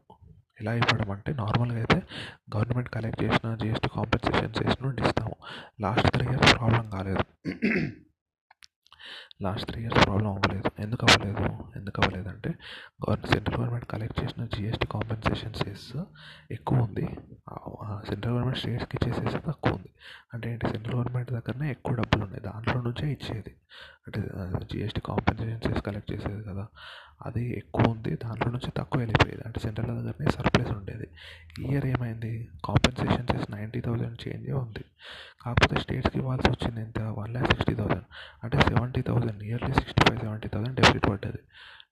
[0.60, 2.02] ఎలా ఇవ్వడం అంటే నార్మల్గా అయితే
[2.56, 5.34] గవర్నమెంట్ కలెక్ట్ చేసిన జిఎస్టీ కాంపెన్సేషన్ చేసిన నుండి ఇస్తాము
[5.80, 7.24] లాస్ట్ త్రీ ఇయర్స్ ప్రాబ్లం కాలేదు.
[9.42, 10.70] లాస్ట్ త్రీ ఇయర్స్ ప్రాబ్లం అవ్వలేదు.
[10.78, 11.44] ఎందుకు అవ్వలేదు?
[11.76, 16.02] ఎందుకు అవ్వలేదంటే గవర్నమెంట్ సెంట్రల్ గవర్నమెంట్ కలెక్ట్ చేసిన జిఎస్టీ కాంపెన్సేషన్ సెస్
[16.50, 17.06] ఎక్కువ ఉంది.
[18.08, 19.90] సెంట్రల్ గవర్నమెంట్ స్టేట్స్కి ఇచ్చే తక్కువ ఉంది.
[20.34, 20.68] అంటే ఏంటి?
[20.70, 22.42] సెంట్రల్ గవర్నమెంట్ దగ్గరనే ఎక్కువ డబ్బులు ఉన్నాయి.
[22.42, 23.54] దాంట్లో నుంచే ఇచ్చేది.
[24.06, 24.20] అంటే
[24.72, 26.66] జిఎస్టీ కాంపెన్సేషన్ సెస్ కలెక్ట్ చేసేది కదా.
[27.26, 28.11] అది ఎక్కువ ఉంది.
[28.14, 29.42] దాంట్లో నుంచి తక్కువ వెళ్ళిపోయేది.
[29.46, 31.09] అంటే సెంట్రల్ దగ్గరనే సర్ప్లస్ ఉండేది.
[31.61, 32.48] ఈ ఇయర్ ఏమైంది?
[32.64, 34.85] కాంపెన్సేషన్ చేసి నైంటీ థౌజండ్ చేంజే ఉంది.
[35.42, 37.00] కాకపోతే స్టేట్స్కి ఇవ్వాల్సి వచ్చింది ఎంత?
[37.00, 38.04] One lakh sixty thousand.
[38.44, 41.38] అంటే seventy thousand yearly sixty five seventy thousand deficit పడ్డది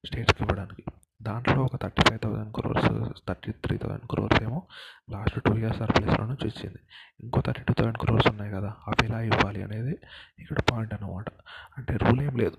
[0.07, 0.83] స్టేట్స్కి ఇవ్వడానికి.
[1.23, 4.62] దాంట్లో ఒక thirty five thousand crores thirty three thousand crores ఏమో
[5.11, 6.79] లాస్ట్ టూ ఇయర్స్ సర్ప్లస్లో నుంచి వచ్చింది.
[7.21, 9.99] ఇంకో థర్టీ టూ థౌసండ్ క్రోర్స్ ఉన్నాయి కదా అవి ఎలా ఇవ్వాలి అనేది
[10.38, 11.25] ఇక్కడ పాయింట్ అనమాట
[11.79, 12.57] అంటే రూల్ ఏం లేదు.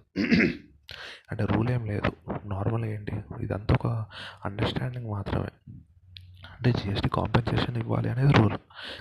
[1.31, 2.11] అంటే రూల్ ఏం లేదు.
[2.45, 3.21] నార్మల్ ఏంటి?
[3.39, 4.05] ఇదంతా ఒక
[4.45, 5.73] అండర్స్టాండింగ్ మాత్రమే.
[6.55, 8.55] అంటే జిఎస్టీ కాంపెన్సేషన్ ఇవ్వాలి అనేది రూల్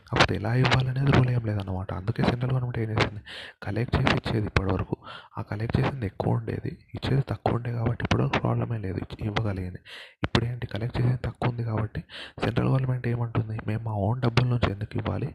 [0.08, 1.90] కాకపోతే ఎలా ఇవ్వాలి అనేది రూల్ ఏం లేదన్నమాట.
[2.00, 3.20] అందుకే సెంట్రల్ గవర్నమెంట్ ఏం చేసింది?
[3.64, 4.96] కలెక్ట్ చేసి ఇచ్చేది ఇప్పటివరకు.
[5.38, 6.72] ఆ కలెక్ట్ చేసింది ఎక్కువ ఉండేది.
[6.96, 9.00] ఇచ్చేది తక్కువ ఉండే కాబట్టి ఇప్పుడు ప్రాబ్లమే లేదు.
[9.28, 9.80] ఇవ్వగలిగింది.
[10.26, 10.66] ఇప్పుడు ఏంటి?
[10.74, 12.00] కలెక్ట్ చేసేది తక్కువ ఉంది కాబట్టి
[12.44, 13.56] సెంట్రల్ గవర్నమెంట్ ఏమంటుంది?
[13.70, 15.30] మేము మా ఓన్ డబ్బుల నుంచి ఎందుకు ఇవ్వాలి?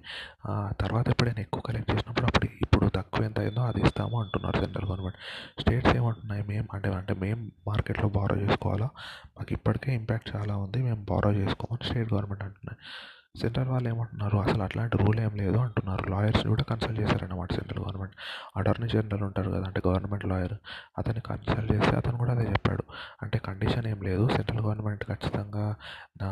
[0.81, 5.19] తర్వాత ఎప్పుడైనా ఎక్కువ కలెక్ట్ చేసినప్పుడు అప్పుడు ఇప్పుడు తక్కువ ఎంత అయిందో అది ఇస్తాము అంటున్నారు సెంట్రల్ గవర్నమెంట్
[5.61, 6.43] స్టేట్స్ ఏమంటున్నాయి?
[6.51, 8.89] మేము అంటే అంటే మేము మార్కెట్లో బారో చేసుకోవాలా?
[9.37, 10.79] మాకు ఇప్పటికే ఇంపాక్ట్ చాలా ఉంది.
[10.89, 12.77] మేము బారో చేసుకోమని స్టేట్ గవర్నమెంట్ అంటున్నాయి
[13.39, 14.37] సెంట్రల్ వాళ్ళు ఏమంటున్నారు?
[14.37, 16.09] అసలు అట్లాంటి రూల్ ఏం లేదు అంటున్నారు.
[16.09, 18.13] లాయర్స్ని కూడా కన్సల్ట్ చేశారన్నమాట సెంట్రల్ గవర్నమెంట్.
[18.57, 20.53] అటార్నీ జనరల్ ఉంటారు కదా అంటే గవర్నమెంట్ లాయర్.
[20.97, 22.83] అతన్ని కన్సల్ట్ చేస్తే అతను కూడా అదే చెప్పాడు.
[23.21, 24.29] అంటే కండిషన్ ఏం లేదు.
[24.29, 25.75] సెంట్రల్ గవర్నమెంట్ ఖచ్చితంగా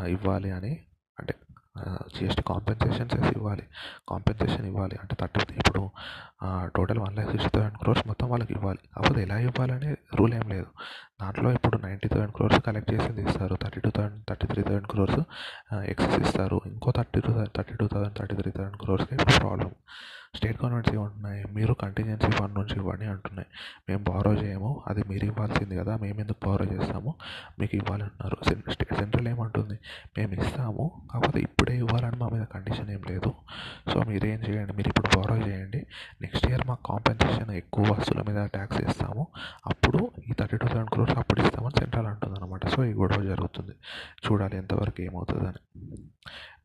[0.05, 0.83] ఇవ్వాలి అని.
[1.19, 1.35] అంటే
[2.15, 3.63] జిఎస్టీ కాంపెన్సేషన్స్ వేసి ఇవ్వాలి.
[4.09, 4.95] కాంపెన్సేషన్ ఇవ్వాలి.
[5.01, 5.89] అంటే థర్టీ ఇప్పుడు
[6.75, 8.79] total one lakh sixty thousand crores మొత్తం వాళ్ళకి ఇవ్వాలి.
[8.95, 10.67] కాకపోతే ఎలా ఇవ్వాలనే రూల్ ఏం లేదు.
[11.21, 13.55] దాంట్లో ఇప్పుడు నైంటీ థౌసండ్ క్రోర్స్ కలెక్ట్ చేసింది ఇస్తారు.
[13.63, 15.19] Thirty two thousand thirty three thousand crores
[15.91, 16.61] excess ఇస్తారు.
[16.65, 19.71] ఇంకో thirty two thirty two thousand thirty three thousand క్రోర్స్కి ఇప్పుడు ప్రాబ్లం
[20.35, 21.45] స్టేట్ గవర్నమెంట్స్ ఏమంటున్నాయి?
[21.53, 23.47] మీరు కంటింజెన్సీ ఫండ్ నుంచి ఇవ్వండి అంటున్నాయి.
[23.89, 24.83] మేము బారో చేయము.
[24.87, 25.97] అది మీరు ఇవ్వాల్సింది కదా.
[25.97, 27.15] మేము ఎందుకు బారో చేస్తాము?
[27.59, 28.37] మీకు ఇవ్వాలి అంటున్నారు
[28.99, 29.79] సెంట్రల్ ఏమంటుంది?
[30.17, 30.91] మేము ఇస్తాము.
[31.13, 33.33] కాకపోతే ఇప్పుడే ఇవ్వాలని మా మీద కండిషన్ ఏం లేదు.
[33.93, 34.73] సో మీరు ఏం చేయండి?
[34.73, 35.85] మీరు ఇప్పుడు బారో చేయండి.
[36.21, 39.27] నెక్స్ట్ ఇయర్ మాకు కాంపెన్సేషన్ ఎక్కువ వస్తువుల మీద ట్యాక్స్ వేస్తాము
[39.67, 43.75] అప్పుడు ఈ థర్టీ టూ థౌసండ్ క్రోర్స్ అప్పుడు ఇస్తామని సెంట్రల్ అంటుంది అనమాట సో ఈ గొడవ జరుగుతుంది.
[44.25, 45.61] చూడాలి ఎంతవరకు ఏమవుతుందని.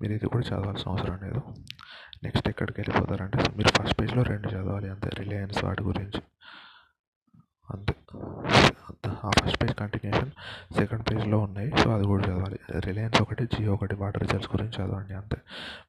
[0.03, 1.43] మీరు ఇది కూడా చదవాల్సిన అవసరం లేదు.
[2.25, 6.23] నెక్స్ట్ ఎక్కడికి వెళ్ళిపోతారంటే మీరు ఫస్ట్ పేజ్లో రెండు చదవాలి అంతే రిలయన్స్ వాటి గురించి.
[7.71, 7.95] అంతే.
[9.25, 10.31] ఆ ఫస్ట్ పేజ్ కంటిన్యూషన్
[10.75, 11.73] సెకండ్ పేజ్లో ఉన్నాయి.
[11.79, 12.59] సో అది కూడా చదవాలి.
[12.79, 15.37] రిలయన్స్ ఒకటి జియో ఒకటి వాటి రిజల్ట్స్ గురించి చదవండి అంతే.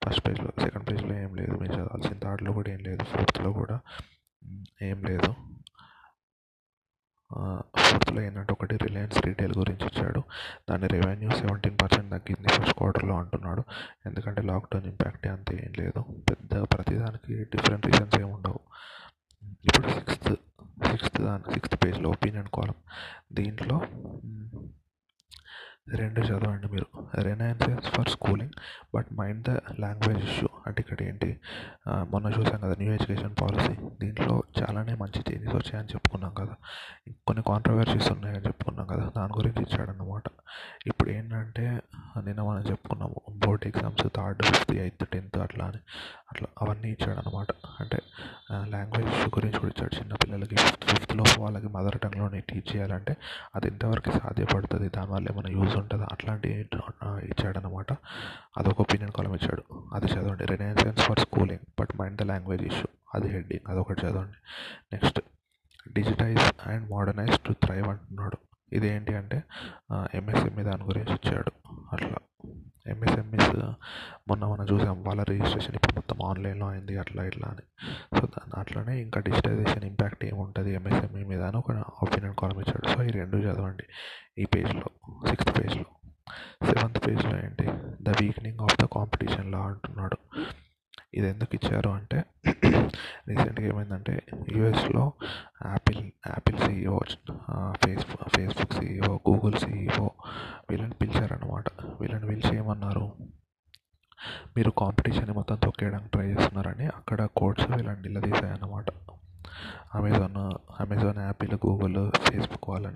[0.06, 3.04] ఫస్ట్ పేజ్లో సెకండ్ పేజ్లో ఏం లేదు మీరు చదవాల్సిన థర్డ్లో కూడా ఏం లేదు.
[3.04, 3.80] ఫోర్త్లో కూడా
[4.82, 5.36] ఏం లేదు.
[7.32, 10.22] ఫోర్త్లో ఏంటంటే ఒకటి రిలయన్స్ రీటైల్ గురించి ఇచ్చాడు
[10.70, 13.64] దాని రెవెన్యూ సెవెంటీన్ పర్సెంట్ తగ్గింది ఫస్ట్ క్వార్టర్లో అంటున్నాడు.
[14.06, 16.02] ఎందుకంటే లాక్డౌన్ ఇంపాక్ట్ అంత ఏం లేదు.
[16.30, 18.62] పెద్ద ప్రతిదానికి డిఫరెంట్ రీజన్స్ ఏమి ఉండవు.
[19.68, 20.32] ఇప్పుడు సిక్స్త్
[20.90, 22.78] సిక్స్త్ దాని సిక్స్త్ పేజ్లో ఒపీనియన్ కాలం
[23.34, 23.78] దీంట్లో
[26.00, 26.88] రెండు చదవండి మీరు.
[27.22, 28.56] Renaissance for schooling
[28.96, 30.47] but mind the language issue.
[30.68, 31.30] అంటే ఇక్కడ ఏంటి
[32.12, 33.74] మొన్న చూసాం కదా న్యూ ఎడ్యుకేషన్ పాలసీ.
[34.02, 36.56] దీంట్లో చాలానే మంచి చేంజెస్ వచ్చాయని చెప్పుకున్నాం కదా.
[37.28, 40.24] కొన్ని కాంట్రవర్సీస్ ఉన్నాయని చెప్పుకున్నాం కదా దాని గురించి ఇచ్చాడన్నమాట.
[40.90, 41.66] ఇప్పుడు ఏంటంటే
[42.26, 45.82] నిన్న మనం చెప్పుకున్నాము board exams third fifth eighth tenth అట్లా అని.
[46.32, 47.52] అట్లా అవన్నీ ఇచ్చాడనమాట
[47.82, 47.98] అంటే
[48.74, 49.94] లాంగ్వేజ్ ఇష్యూ గురించి కూడా ఇచ్చాడు.
[50.00, 53.14] చిన్నపిల్లలకి ఫిఫ్త్ ఫిఫ్త్లో వాళ్ళకి మదర్ టంగ్లోనే టీచ్ చేయాలంటే
[53.56, 54.88] అది ఎంతవరకు సాధ్యపడుతుంది?
[54.98, 56.08] దానివల్ల ఏమైనా యూజ్ ఉంటుందా?
[56.16, 56.50] అట్లాంటి
[57.32, 57.92] ఇచ్చాడనమాట
[58.60, 59.64] అదొక ఒపీనియన్ కాలం ఇచ్చాడు.
[59.96, 60.44] అది చదవండి.
[60.58, 64.38] Renaissance for schooling but mind the language issue అది హెడ్డింగ్ అదొకటి చదవండి.
[64.94, 65.20] Next
[65.94, 68.38] digitise and modernise to thrive అంటున్నాడు.
[68.74, 69.38] ఇదేంటి అంటే
[70.14, 71.52] ఎంఎస్ఎంఈ దాని గురించి వచ్చాడు.
[71.94, 72.18] అట్లా.
[72.88, 73.50] ఎంఎస్ఎంఈస్
[74.30, 77.66] మొన్న మనం చూసాం వాళ్ళ రిజిస్ట్రేషన్ ఇప్పుడు మొత్తం ఆన్లైన్లో అయింది అట్లా ఇట్లా అని.
[78.20, 81.72] సో దాని అట్లనే ఇంకా డిజిటైజేషన్ ఇంపాక్ట్ ఏముంటుంది ఎంఎస్ఎంఈ మీద అని ఒక
[82.04, 82.88] ఒపీనియన్ కాలం ఇచ్చాడు.
[82.96, 83.86] సో ఈ రెండు చదవండి.
[84.38, 84.90] ఈ పేజ్లో
[85.28, 85.86] సిక్స్త్ పేజ్లో
[86.66, 87.66] సెవెంత్ పేజ్లో ఏంటి?
[88.02, 90.18] ద వీక్నింగ్ ఆఫ్ ద కాంపిటీషన్లో అంటున్నాడు.
[91.14, 92.18] ఇది ఎందుకు ఇచ్చారు అంటే
[93.28, 94.14] రీసెంట్గా ఏమైందంటే
[94.56, 95.14] యూఎస్లో
[95.66, 96.98] Apple Apple CEO
[97.84, 100.08] Facebook Facebook CEO Google CEO
[100.70, 101.66] వీళ్ళని పిలిచారనమాట
[102.02, 103.06] వీళ్ళని పిలిచి ఏమన్నారు?
[104.58, 108.86] మీరు కాంపిటీషన్ మొత్తం తొక్కేయడానికి ట్రై చేస్తున్నారని అక్కడ కోడ్స్ వీళ్ళని నిలదీశాయన్నమాట.
[109.96, 110.38] Amazon
[110.82, 112.96] Amazon Apple Google Facebook వాళ్ళని.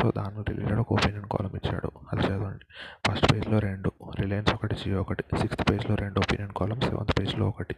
[0.00, 1.90] సో దాని రిలేటెడ్ ఒక ఒపీనియన్ కాలం ఇచ్చాడు.
[2.12, 2.64] అది చదవండి.
[3.08, 3.92] ఫస్ట్ పేజ్లో రెండు.
[4.20, 5.24] రిలయన్స్ ఒకటి జియో ఒకటి.
[5.38, 7.76] సిక్స్త్ పేజ్లో రెండు ఒపీనియన్ కాలం సెవెంత్ పేజ్లో ఒకటి.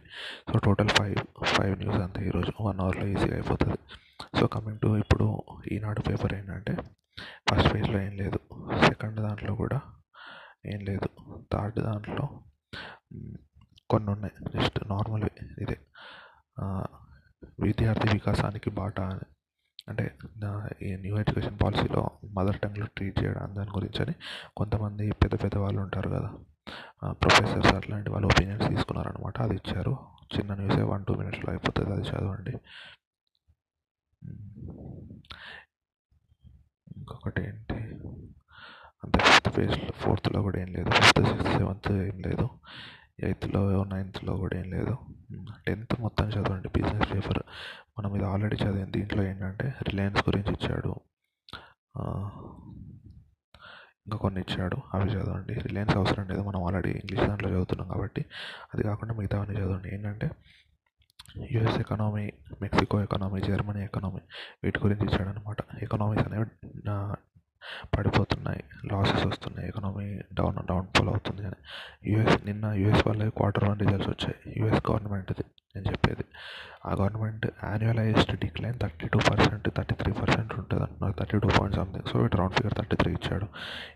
[0.53, 3.77] So total five five news అంతే ఈరోజు వన్ అవర్లో ఈజీగా అయిపోతుంది.
[4.39, 6.77] సో కమింగ్ టు ఇప్పుడు ఈనాడు పేపర్ ఏంటంటే
[7.49, 8.39] ఫస్ట్ పేజ్లో ఏం లేదు.
[8.83, 9.81] సెకండ్ దాంట్లో కూడా
[10.65, 11.09] ఏం లేదు.
[11.53, 12.29] థర్డ్ దాంట్లో
[13.89, 14.59] కొన్ని ఉన్నాయి.
[14.59, 15.23] జస్ట్ నార్మల్
[15.61, 15.77] ఇదే.
[17.59, 19.19] విద్యార్థి వికాసానికి బాట అని.
[19.89, 20.17] అంటే
[20.81, 24.15] ఈ న్యూ ఎడ్యుకేషన్ పాలసీలో మదర్ టంగ్లో ట్రీట్ చేయడం దాని గురించి అని
[24.57, 26.33] కొంతమంది పెద్ద పెద్ద వాళ్ళు ఉంటారు కదా.
[27.11, 29.97] ప్రొఫెసర్స్ అట్లాంటి వాళ్ళు ఒపీనియన్స్ తీసుకున్నారనమాట అది ఇచ్చారు.
[30.37, 31.91] చిన్న న్యూసే వన్ టూ మినిట్స్లో అయిపోతుంది.
[31.91, 32.51] అది చదవండి.
[36.97, 37.73] ఇంకొకటి ఏంటి?
[39.03, 40.89] అంత ఫిఫ్త్ పేజ్లో ఫోర్త్లో కూడా ఏం లేదు.
[40.89, 42.49] ఫిఫ్త్ సిక్స్త్ సెవెంత్ ఏం లేదు.
[43.19, 44.97] ఎయిత్లో నైన్త్లో కూడా ఏం లేదు.
[45.67, 47.43] టెన్త్ మొత్తం చదవండి బిజినెస్ పేపర్.
[47.99, 50.95] మనం ఇది ఆల్రెడీ చదివింది దీంట్లో ఏంటంటే రిలయన్స్ గురించి ఇచ్చాడు.
[54.07, 55.53] ఇంకా కొన్ని ఇచ్చాడు అవి చదవండి.
[55.53, 58.25] రిలయన్స్ అవసరం లేదు మనం ఆల్రెడీ ఇంగ్లీష్ దాంట్లో చదువుతున్నాం కాబట్టి.
[58.73, 59.95] అది కాకుండా మిగతావన్నీ చదవండి.
[59.95, 60.29] ఏంటంటే
[61.51, 64.21] US economy Mexico economy Germany economy
[64.63, 66.45] వీటి గురించి ఇచ్చాడనమాట ఎకనామీస్ అనేవి
[67.97, 68.63] పడిపోతున్నాయి.
[68.85, 69.67] లాసెస్ వస్తున్నాయి.
[69.67, 71.55] ఎకనామీ డౌన్ డౌన్ ఫాల్ అవుతుంది అని.
[72.13, 74.53] యుఎస్ నిన్న యుఎస్ వాళ్ళకి క్వార్టర్ వన్ రిజల్ట్స్ వచ్చాయి.
[74.57, 75.43] యుఎస్ గవర్నమెంట్ది
[75.75, 76.23] నేను చెప్పేది.
[76.85, 81.15] ఆ government annualised decline thirty two percent thirty three percent ఉంటుంది అంటున్నారు.
[81.19, 83.45] Thirty two point something so ఇటు రౌండ్ ఫిగర్ థర్టీ త్రీ ఇచ్చాడు.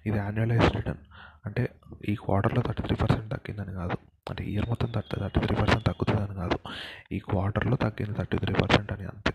[0.05, 1.01] ఇది యాన్యువలైజ్డ్ రిటర్న్
[1.45, 1.69] అంటే
[2.09, 3.97] ఈ క్వార్టర్లో థర్టీ త్రీ పర్సెంట్ తగ్గిందని కాదు.
[4.29, 6.59] అంటే ఇయర్ మొత్తం థర్టీ థర్టీ త్రీ పర్సెంట్ తగ్గుతుందని కాదు.
[7.11, 9.33] ఈ క్వార్టర్లో తగ్గింది థర్టీ త్రీ పర్సెంట్ అని అంతే.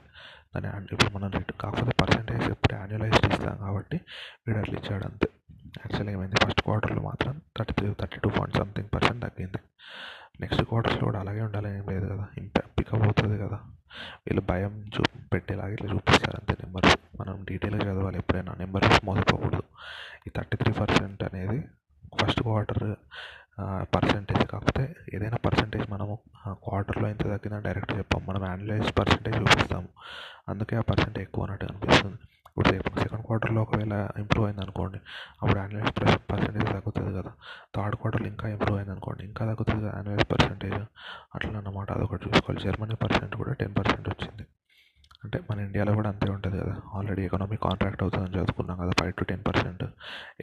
[0.56, 4.00] దాని ఇప్పుడు మనం రేటు కాకపోతే పర్సెంటేజ్ ఎప్పుడు యాన్యువలైజ్డ్ ఇస్తాం కాబట్టి
[4.46, 5.28] వీడు అట్లా ఇచ్చాడు అంతే.
[5.66, 6.36] యాక్చువల్గా ఏమైంది?
[6.36, 9.58] ఫస్ట్ క్వార్టర్లో మాత్రం thirty three thirty two point something percent తగ్గింది
[10.40, 12.28] నెక్స్ట్ క్వార్టర్స్లో కూడా అలాగే ఉండాలని ఏం లేదు కదా.
[12.38, 13.58] ఇంపాక్ట్ పికప్ అవుతుంది కదా.
[14.26, 18.54] వీళ్ళు భయం చూ పెట్టేలాగా ఇట్లా చూపిస్తారు అంతే నెంబర్స్ మనం డీటెయిల్గా చదవాలి ఎప్పుడైనా.
[18.58, 19.62] నెంబర్స్ మోసపోకూడదు.
[20.26, 21.64] ఈ థర్టీ త్రీ పర్సెంట్ అనేది
[22.20, 22.96] ఫస్ట్ క్వార్టర్
[23.94, 26.14] పర్సెంటేజ్ కాకపోతే ఏదైనా పర్సెంటేజ్ మనము
[26.64, 29.88] క్వార్టర్లో ఎంత తగ్గిందని డైరెక్ట్ చెప్పాము మనం యాన్యులైజ్ పర్సెంటేజ్ చూపిస్తాము.
[30.48, 32.18] అందుకే ఆ పర్సంటేజ్ ఎక్కువ అన్నట్టు అనిపిస్తుంది.
[32.50, 34.98] ఇప్పుడు సెకండ్ క్వార్టర్లో ఒకవేళ ఇంప్రూవ్ అయింది అనుకోండి
[35.40, 35.92] అప్పుడు యాన్యువైజ్
[36.30, 37.32] పర్సంటేజ్ తగ్గుతుంది కదా.
[37.76, 40.80] థర్డ్ క్వార్టర్లో ఇంకా ఇంప్రూవ్ అయింది అనుకోండి ఇంకా తగ్గుతుంది కదా యాన్యువైజ్ పర్సంటేజ్
[41.34, 42.62] అట్లా అన్నమాట అదొకటి చూసుకోవాలి.
[42.66, 44.46] జర్మనీ పర్సెంట్ కూడా టెన్ పర్సెంట్ వచ్చింది.
[45.24, 46.76] అంటే మన ఇండియాలో కూడా అంతే ఉంటుంది కదా.
[46.94, 49.84] ఆల్రెడీ ఎకనామీ కాంట్రాక్ట్ అవుతుందని చదువుకున్నాం కదా ఫైవ్ టు టెన్ పర్సెంట్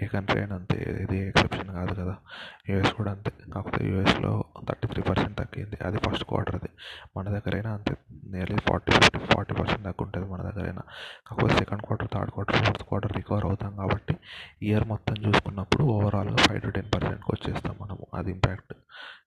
[0.04, 2.16] ఏ కంట్రీ అయినా అంతే ఇది ఎక్సెప్షన్ కాదు కదా.
[2.70, 3.32] యూఎస్ కూడా అంతే.
[3.54, 5.78] కాకపోతే యూఎస్లో థర్టీ త్రీ పర్సెంట్ తగ్గింది.
[5.86, 6.70] అది ఫస్ట్ క్వార్టర్ది
[7.18, 7.98] మన దగ్గరైనా అంతే.
[8.28, 10.82] Nearly forty fifty forty percent తగ్గుంటుంది మన దగ్గరైనా.
[11.28, 14.18] కాకపోతే second quarter third quarter fourth quarter recover అవుతాం కాబట్టి
[14.63, 18.06] ఇయర్ మొత్తం చూసుకున్నప్పుడు ఓవరాల్గా ఫైవ్ టు టెన్ పర్సెంట్కి వచ్చేస్తాం మనము.
[18.13, 18.74] అది ఇంపాక్ట్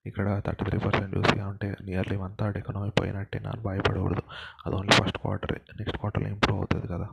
[0.06, 4.22] ఇక్కడ థర్టీ త్రీ పర్సెంట్ చూసి అంటే నియర్లీ వన్ థర్డ్ ఎకనామీ పోయినట్టే అని భయపడకూడదు.
[4.66, 7.08] అది ఓన్లీ ఫస్ట్ క్వార్టర్ నెక్స్ట్ క్వార్టర్లో ఇంప్రూవ్ అవుతుంది కదా.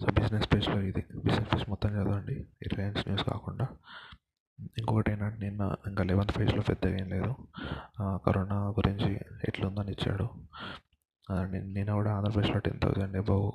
[0.00, 1.02] సో బిజినెస్ పేజ్లో ఇది.
[1.24, 2.36] బిజినెస్ పేజ్ మొత్తం చదవండి.
[2.62, 3.66] రిలయన్స్ న్యూస్ కాకుండా.
[4.78, 7.32] ఇంకొకటి ఏంటంటే నిన్న ఇంకా లెవెన్త్ పేజ్లో పెద్దగా ఏం లేదు.
[8.26, 10.28] కరోనా గురించి ఎట్లుందని ఇచ్చాడు.
[11.50, 13.52] నేను నిన్న కూడా ఆంధ్రప్రదేశ్లో టెన్ థౌజండ్ అబౌవ్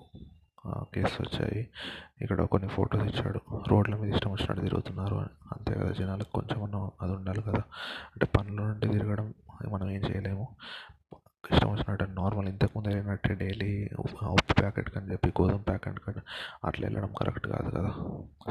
[0.68, 1.70] కేసెస్ వచ్చాయి.
[2.22, 5.16] ఇక్కడ కొన్ని ఫొటోస్ ఇచ్చాడు రోడ్ల మీద ఇష్టం వచ్చినట్టు తిరుగుతున్నారు.
[5.52, 7.60] అంతే కదా జనాలకు కొంచెం అది ఉండాలి కదా.
[8.14, 9.34] అంటే పనుల నుండి తిరగడం
[9.72, 10.56] మనం ఏం చేయలేము.
[11.52, 16.22] ఇష్టం వచ్చినట్టు నార్మల్ ఇంతకుముందు వెళ్ళినట్టే డైలీ ఉప్పు ప్యాకెట్ కని చెప్పి గోధుమ ప్యాకెట్ కానీ
[16.64, 17.90] అట్లా వెళ్ళడం కరెక్ట్ కాదు కదా.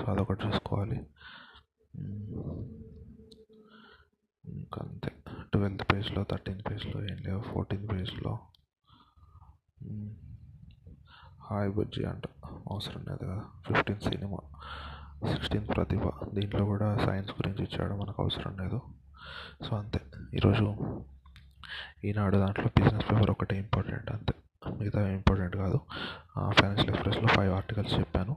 [0.05, 1.07] సో అదొకటి చూసుకోవాలి.
[4.45, 5.11] ఇంకా అంతే.
[5.53, 7.41] ట్వెల్త్ పేజ్లో థర్టీన్త్ పేజ్లో ఏం లేవు.
[7.41, 8.39] ఫోర్టీన్త్ పేజ్లో.
[11.53, 12.23] హాయ్ బుజ్జి అంట.
[12.71, 13.43] అవసరం లేదు కదా.
[13.67, 14.37] Fifteen cinema.
[15.33, 16.11] సిక్స్టీన్త్ ప్రతిభ.
[16.35, 18.81] దీంట్లో కూడా సైన్స్ గురించి ఇచ్చాడు మనకు అవసరం లేదు.
[19.65, 20.01] సో అంతే.
[20.35, 20.77] ఈరోజు
[22.05, 24.35] ఈనాడు దాంట్లో బిజినెస్ పేపర్ ఒకటే ఇంపార్టెంట్ అంతే.
[24.79, 25.81] మిగతా ఇంపార్టెంట్ కాదు.
[26.51, 28.37] ఫైనాన్షియల్ ఎక్స్ప్రెస్లో ఫైవ్ ఆర్టికల్స్ చెప్పాను.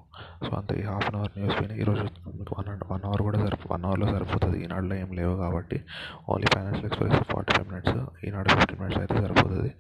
[0.49, 0.75] సో అంతే.
[0.79, 2.03] ఈ హాఫ్ అన్ అవర్ న్యూస్ విని ఈరోజు
[2.35, 4.63] మీకు వన్ అండ్ వన్ అవర్ కూడా సరిపో వన్ అవర్లో సరిపోతుంది.
[4.63, 5.85] ఈనాడులో ఏం లేవు కాబట్టి
[6.29, 9.73] only Financial Express forty five minutes Eenadu fifty minutes అయితే సరిపోతుంది.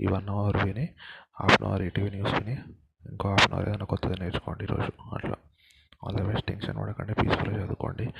[0.00, 0.88] ఈ వన్ అవర్ విని
[1.40, 2.58] half an hour ETV news విని
[3.10, 5.14] ఇంకో హాఫ్ అన్ అవర్ ఏదైనా కొత్తది నేర్చుకోండి ఈరోజు.
[5.14, 5.34] అట్లా.
[6.06, 7.14] ఆల్ ద బెస్ట్ టెన్షన్ పడకండి.
[7.14, 8.14] పీస్ఫుల్గా చదువుకోండి.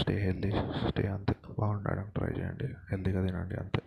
[0.00, 0.50] స్టే హెల్దీ
[0.90, 1.34] స్టే అంతే.
[1.58, 2.66] బాగుండడానికి ట్రై చేయండి.
[2.66, 3.82] హెల్దీగా తినండి అంతే.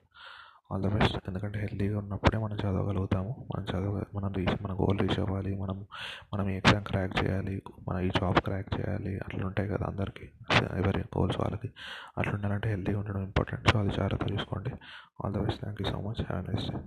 [0.71, 3.47] ఆల్ ద బెస్ట్ ఎందుకంటే హెల్దీగా ఉన్నప్పుడే మనం చదవగలుగుతాము.
[3.55, 5.55] మనం చదవ మనం రీచ్ మన గోల్ రీచ్ అవ్వాలి.
[5.55, 5.85] మనం
[6.33, 7.61] మనం ఈ ఎగ్జామ్ క్రాక్ చేయాలి.
[7.89, 9.17] మన ఈ జాబ్ క్రాక్ చేయాలి.
[9.17, 10.29] అట్లా ఉంటాయి కదా అందరికీ.
[10.77, 11.69] ఎవరి గోల్స్ వాళ్ళకి.
[12.17, 14.71] అట్లా ఉండాలంటే హెల్దీగా ఉండడం ఇంపార్టెంట్ సో అది జాగ్రత్త చూసుకోండి.
[15.25, 16.77] All the best thank you so much have nice day